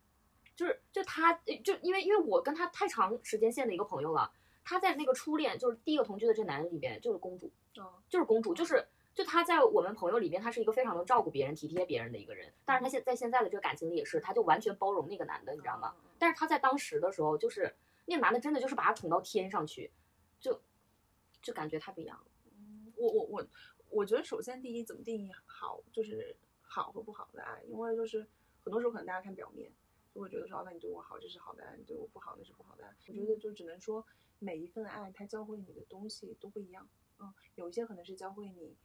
[0.55, 1.33] 就是就他
[1.63, 4.31] 就因为因为我跟他太长时间线的一个朋友了，
[4.63, 12.53] 他在那个初恋就是第一个同居的这男人里边就是公主，哦，就是公主，就是就他在我们朋友里边，他是一个非常能照顾别人、体贴别人的一个人。
[12.65, 15.93] 但是他现在现在的这个感情里也是，他就完全包容那个男的，你知道吗？
[15.97, 16.11] 嗯？
[16.17, 17.75] 但是他在当时的时候，就是
[18.05, 19.91] 那个男的真的就是把他宠到天上去，
[20.39, 20.61] 就
[21.41, 22.25] 就感觉太不一样了。
[22.45, 23.47] 嗯，我我我
[23.89, 28.25] 我觉得首先第一怎么定义好，就是好和不好的爱，因为就是
[28.63, 29.71] 很多时候可能大家看表面，
[30.15, 32.95] 就会觉得说，哦那你对我好，这是好的爱；你对我不好，那是不好的爱。
[33.09, 34.05] 我觉得就只能说
[34.39, 36.87] 每一份爱，它教会你的东西都不一样。
[37.19, 38.77] 嗯，有一些可能是教会你，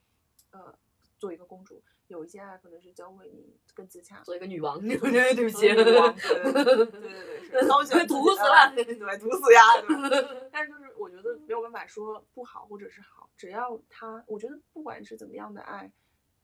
[0.50, 0.76] 呃，
[1.18, 4.20] 做一个公主，有一些爱可能是教会你更自洽。
[4.26, 8.84] 做一个女王，对对不起，对对对对对对，是 高兴毒死了，对
[9.18, 9.80] 毒死呀！
[10.08, 15.92] 对 但是就是我觉得没有办法说不好或者是好，只要他，我觉得不管是怎么样的爱，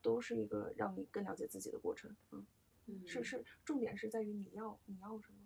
[0.01, 2.15] 都是一个让你更了解自己的过程。
[2.31, 2.45] 嗯，
[3.05, 5.39] 是是，重点是在于你要你要什么。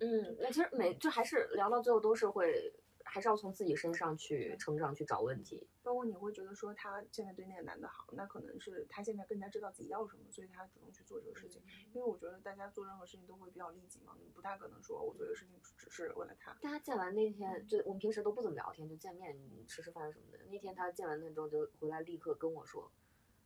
[0.00, 2.74] 嗯，那其实每就还是聊到最后都是会。
[3.04, 5.66] 还是要从自己身上去成长，去找问题。
[5.82, 11.60] 包括你会觉得说他现在对那个男的好，那可能是他现在更加知道自己要什么，所以他主动去做这个事情。
[11.92, 16.56] 因为我觉得大家做任何事情都会比较利己嘛，你不太可能说我做这个事情只是为了他。
[16.62, 20.38] 大家见完那天，就我们平时都不怎么聊天，就见面吃吃饭什么的。
[20.48, 22.90] 那天他见完那之后就回来，立刻跟我说，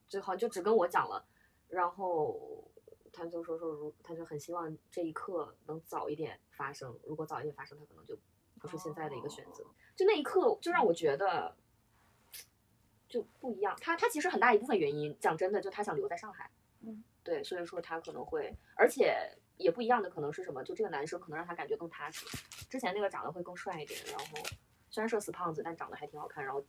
[0.06, 1.26] 最好就只跟我讲了。
[1.68, 2.70] 然后
[3.16, 8.16] 他就说说如他就很希望这一刻能早一点发生，如果早一点发生，他可能就。
[8.58, 9.62] 不是现在的一个选择，
[9.94, 11.54] 就那一刻就让我觉得
[13.06, 13.76] 就不一样。
[13.80, 16.50] 他他其实很大一部分原因，讲真的，就他想留在上海。
[16.80, 20.64] 嗯，对，所以说他可能会，而且也不一样的可能是什么？
[20.64, 22.26] 就这个男生可能让他感觉更踏实。
[22.70, 24.26] 之前那个长得会更帅一点，然后
[24.88, 26.64] 虽然是个死胖子，但长得还挺好看，然后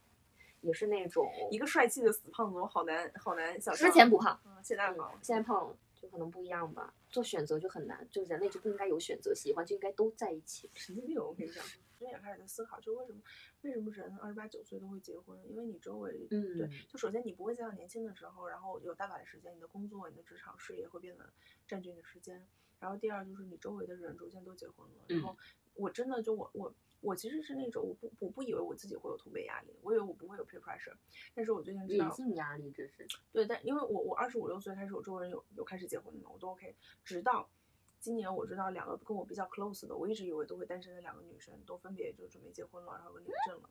[0.60, 3.88] 也是那种一个帅气的死胖子，我好难好难想象。
[3.88, 5.74] 之前不胖，现在胖，现在胖。
[6.08, 10.72] 就可能不一样吧，做选择就很难，就人类就不应该有选择，喜欢就应该都在一起。
[10.74, 11.20] 神经病！
[11.20, 11.62] 我跟你讲，
[11.98, 13.22] 最近也开始在思考，就为什么
[13.64, 15.38] 为什么人二十八九岁都会结婚？
[15.50, 21.30] 因为你周围，嗯，对，就首先你不会像年轻的时候，然后有大把的时间，你的工作、你的职场、事业会变得
[21.68, 22.48] 占据你的时间。
[22.80, 25.38] 然后第二就是你周围的人逐渐都结婚了，然后
[25.74, 26.74] 我真的就我我。
[27.00, 30.96] 我其实是那种我不我不以为我自己会有同辈压力，我以为我不会有 peer pressure，
[31.36, 37.50] 但是我最近知道理性压力这是对，但因为我我二十五六岁开始，我周围人有有开始结婚的嘛，我都 OK，直到
[38.00, 43.70] 今年我知道两个跟我比较 close 的，我一直以为都会单身的两个女生都分别就准备结婚了，然后领证了，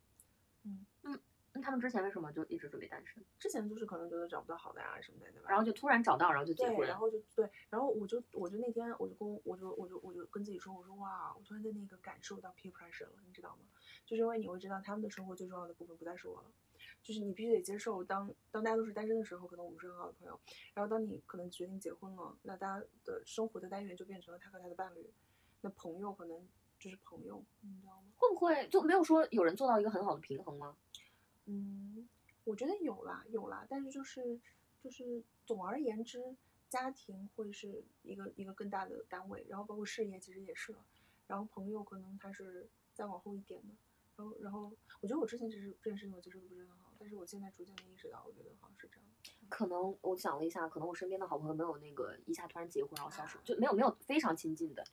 [0.64, 0.86] 嗯。
[1.02, 1.20] 嗯。
[1.56, 3.24] 那他们之前为什么就一直准备单身？
[3.38, 5.48] 之前就是可能觉得找不到好的呀什么的，对吧？
[5.48, 6.86] 然后就突然找到，然后就结婚。
[6.86, 13.62] 然后就对，然后我就我就那天我就跟我就我就我就跟自己说，我说哇，我突然在那个感受到 peer pressure 了，你知道吗？
[14.04, 16.50] 就是因为你会知道他们的生活最重要的部分不再是我了，
[17.02, 20.38] 就是你必须得接受，当当大家都是单身的时候，可能我们是很好的朋友。
[20.74, 25.10] 然后当你可能决定结婚了，那大家的生活的单元就变成了他和他的伴侣，
[25.62, 26.46] 那朋友可能
[26.78, 28.08] 就是朋友，你知道吗？
[28.16, 30.76] 会不会就没有说有人做到一个很好的平衡吗？
[31.46, 32.08] 嗯。
[32.44, 34.38] 我觉得有啦，有啦，但是就是
[34.80, 36.36] 就是总而言之，
[36.68, 40.72] 家庭会是一个一个更大的单位，然后包括事业其实也是，
[41.26, 43.74] 然后朋友可能他是再往后一点的，
[44.14, 49.10] 然后然后我觉得我之前其实这件事情我接受的不是很好，但是我现在逐渐的意识到，我觉得好像是这样。
[49.48, 54.84] 可能我想了一下，可能我身边的好朋友没有那个一下突然结婚然后消失，就没有没有非常亲近的。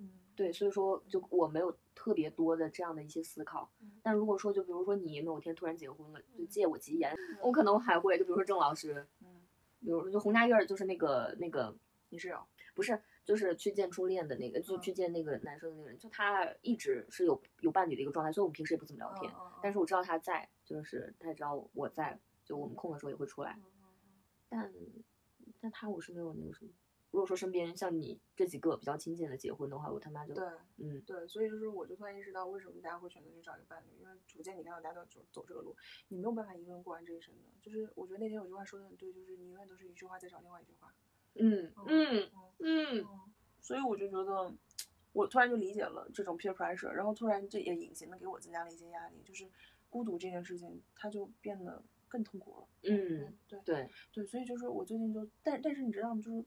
[0.00, 3.70] 嗯，对，所以说就我没有特别多的这样的一些思考。
[4.02, 9.42] 但如果说就比如说你某天突然结婚了，就借我吉言，我可能还会就比如说郑老师，嗯，
[9.80, 11.76] 比如说就洪家月就是那个那个
[12.08, 12.42] 你室友，
[12.74, 19.30] 不是，就是去见初恋的那个，就去见那个男生的那个人，就他一直是有有伴侣的一个状态，所以我们平时也不怎么聊天。
[19.62, 23.58] 但是我知道他在，就是他也知道我在，就我们空的时候也会出来。
[24.48, 24.72] 但
[25.60, 26.70] 但他我是没有那个什么。
[27.10, 30.44] 如果说身边像你这几个比较亲近的结婚的话，我他妈就对，
[30.76, 35.74] 嗯，对，所以就是我就突然意识到为什么大家会选择去找一个伴侣，因为逐渐你看到大家都走走这个路，
[36.08, 37.40] 你没有办法一个人过完这一生的。
[37.60, 40.94] 就是我觉得那天有句话说的很对，就是你永远都是一句话在找另外一句话。
[41.34, 43.06] 嗯嗯嗯，
[43.60, 44.52] 所以我就觉得，
[45.12, 49.48] 我突然就理解了这种 peer pressure，然后突然这也隐形的给我增加了一些压力，就是
[49.88, 52.68] 孤独这件事情，它就变得更痛苦了。
[52.82, 56.20] 嗯，对对对，所以就是我最近就，但但是你知道吗？
[56.20, 56.44] 就是。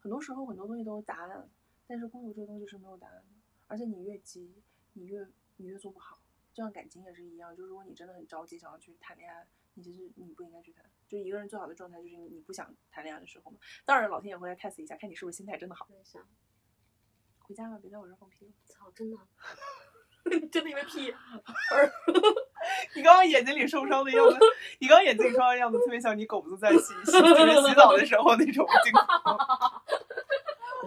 [0.00, 1.48] 很多时候很多东西都有答案，
[1.86, 3.22] 但是孤独这个东西是没有答案的。
[3.68, 4.52] 而且你越急，
[4.94, 5.24] 你越
[5.58, 6.18] 你越做不好。
[6.52, 10.84] 就像感情也是一样，就如果你真的很着急想要去谈恋爱，你其实你不应该去谈。
[11.06, 13.60] 就一个人最好的状态就是你不想谈恋爱的时候嘛。
[13.84, 15.88] 当然，老天也会来 test 一下，看你是不是心态真的好。
[17.38, 18.52] 回家吧，别在我这放屁了。
[18.66, 19.16] 操，真的，
[20.50, 21.12] 真的因为屁。
[22.94, 24.38] 你刚刚眼睛里受伤的样子，
[24.78, 29.00] 你刚刚眼睛里受伤的样子特别像你狗子在洗洗洗澡的时候那种镜头。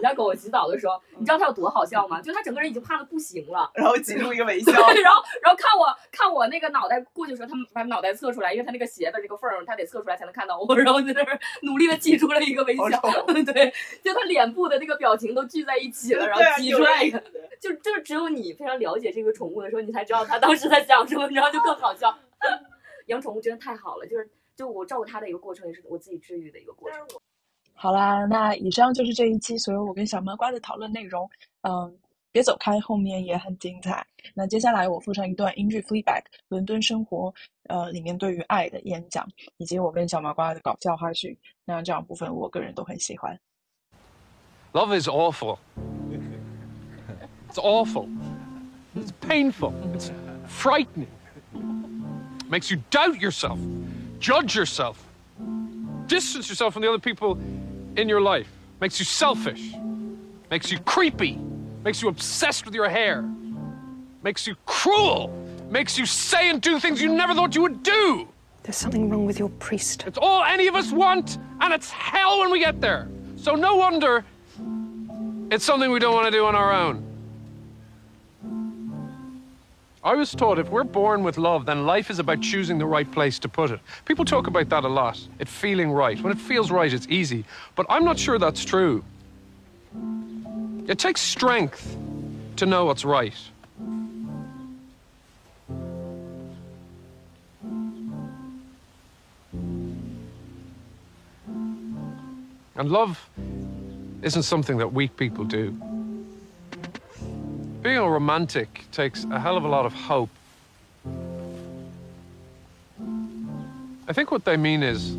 [0.00, 2.22] 我家狗洗澡的时候，你知道它有多好笑吗？
[2.22, 12.84] 就它整个人已经怕的不行了， 然后挤出一个微笑，对然后然后看我看我那个脑袋过去的时候，它把脑袋侧出来，因为它那个鞋的这个缝儿，它得侧出来才能看到我， 然后在那儿努力的挤出了一个微笑。
[13.52, 13.72] 对，
[14.02, 17.22] 就它脸部的那个表情都聚在一起了，然后挤出来一个，
[17.60, 22.16] 就就只有你非常了解这个宠物的时候，你才知道它当时在想什么，然后就更好笑。
[23.06, 26.98] 养宠物真的太好了，就是就我照顾它的一个过程，也是我自己治愈的一个过程。
[27.82, 31.26] 好啦，那以上就是这一期所有我跟小麻瓜的讨论内容。
[31.62, 31.90] 嗯，
[32.30, 34.06] 别走开，后面也很精彩。
[34.34, 37.32] 那接下来我附上一段英剧《Fleabag》伦敦生活，
[37.70, 39.26] 呃，里面对于爱的演讲，
[39.56, 41.34] 以及我跟小麻瓜的搞笑花絮。
[41.64, 43.40] 那这两部分我个人都很喜欢。
[44.74, 45.56] Love is awful.
[47.48, 48.10] It's awful.
[48.94, 49.72] It's painful.
[49.94, 50.10] It's
[50.46, 51.08] frightening.
[52.50, 53.58] Makes you doubt yourself,
[54.20, 54.98] judge yourself,
[56.06, 57.38] distance yourself from the other people
[57.96, 58.48] in your life.
[58.80, 59.72] Makes you selfish.
[60.50, 61.38] Makes you creepy.
[61.84, 63.24] Makes you obsessed with your hair.
[64.22, 65.28] Makes you cruel.
[65.70, 68.28] Makes you say and do things you never thought you would do.
[68.62, 70.04] There's something wrong with your priest.
[70.06, 73.08] It's all any of us want, and it's hell when we get there.
[73.36, 74.24] So no wonder
[75.50, 77.09] it's something we don't want to do on our own.
[80.02, 83.10] I was taught if we're born with love, then life is about choosing the right
[83.10, 83.80] place to put it.
[84.06, 86.18] People talk about that a lot, it feeling right.
[86.22, 87.44] When it feels right, it's easy.
[87.76, 89.04] But I'm not sure that's true.
[90.88, 91.96] It takes strength
[92.56, 93.36] to know what's right.
[102.74, 103.28] And love
[104.22, 105.78] isn't something that weak people do.
[107.81, 110.29] Being a romantic takes a hell of a lot of hope.
[114.07, 115.15] I think what they mean is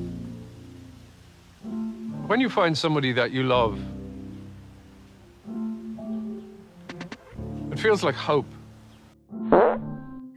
[2.26, 3.78] when you find somebody that you love,
[7.70, 8.46] it feels like hope.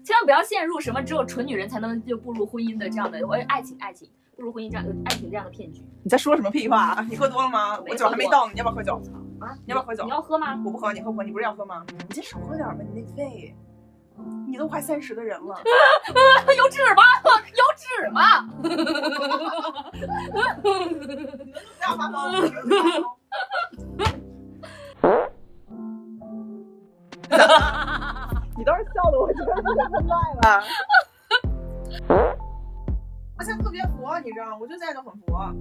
[0.03, 7.04] 千万不要陷入什么只有纯女人才能就步入婚姻的这样的，我爱情爱情步 入婚姻这样爱情这样的骗局你在说什么屁话？
[7.08, 7.78] 你喝多了吗？
[7.88, 9.00] 我酒还没到呢，你要不要喝酒？
[9.40, 9.54] 啊！
[9.66, 10.60] 你要不要喝酒你要喝吗？
[10.64, 11.24] 我不喝，你喝不喝？
[11.24, 11.84] 你不是要喝吗？
[12.08, 13.54] 你先少喝点吧，你那肺，
[14.46, 15.56] 你都快三十的人了。
[16.56, 17.02] 有纸吗？
[17.54, 18.20] 有纸吗？
[21.78, 22.32] 不要发疯！
[22.32, 23.16] 我觉得不要发疯
[28.56, 29.74] 你倒是笑的，我觉得特别
[30.08, 30.12] 坏
[30.42, 30.62] 了。
[33.36, 34.56] 我现在特别佛，你知道吗？
[34.60, 35.52] 我就现在就很佛，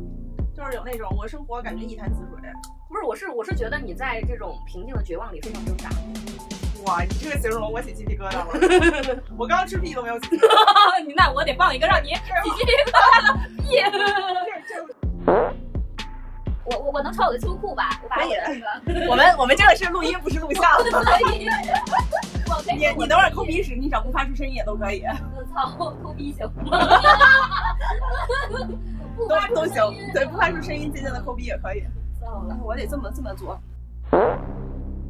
[0.55, 2.39] 就是有那种我生活感觉一潭死水。
[2.87, 5.89] 不是，我是我是觉得你在这种平静的绝望里非常挣扎。
[6.85, 8.47] 哇，你这个形容我起鸡皮疙瘩了。
[9.35, 10.29] 我刚刚吃屁都没有起。
[11.07, 12.13] 你 那我得放一个让你起
[12.57, 13.81] 鸡皮疙瘩的屁。
[16.65, 17.99] 我我我能穿我的秋裤吧？
[18.03, 18.35] 我把我的
[18.85, 20.63] 那个我们我们这个是录音，不是录像。
[22.75, 25.03] 你你等会儿抠鼻屎，你只要不发出声音也都可以，
[25.35, 26.77] 我操，抠鼻行吗？
[29.15, 29.93] 不发出都都行。
[30.13, 31.83] 对，不发出声音，渐渐的抠鼻也可以。
[32.19, 33.59] 糟了，我得这么这么做。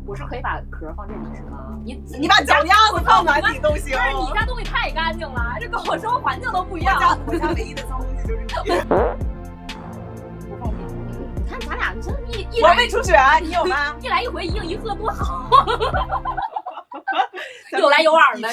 [0.05, 1.79] 我是可以把壳放这里是吗？
[1.85, 3.93] 你你把脚丫子放哪里都行。
[3.95, 7.17] 但是你家东西太干净了，这跟我生活环境都不一样。
[7.25, 8.47] 我家唯一的脏东西就是你。
[10.49, 10.83] 不放屁。
[11.35, 13.95] 你看咱俩真一一我来没出血，你有吗？
[14.03, 15.49] 一来一回，一硬一喝多好，
[17.79, 18.49] 有来有往的。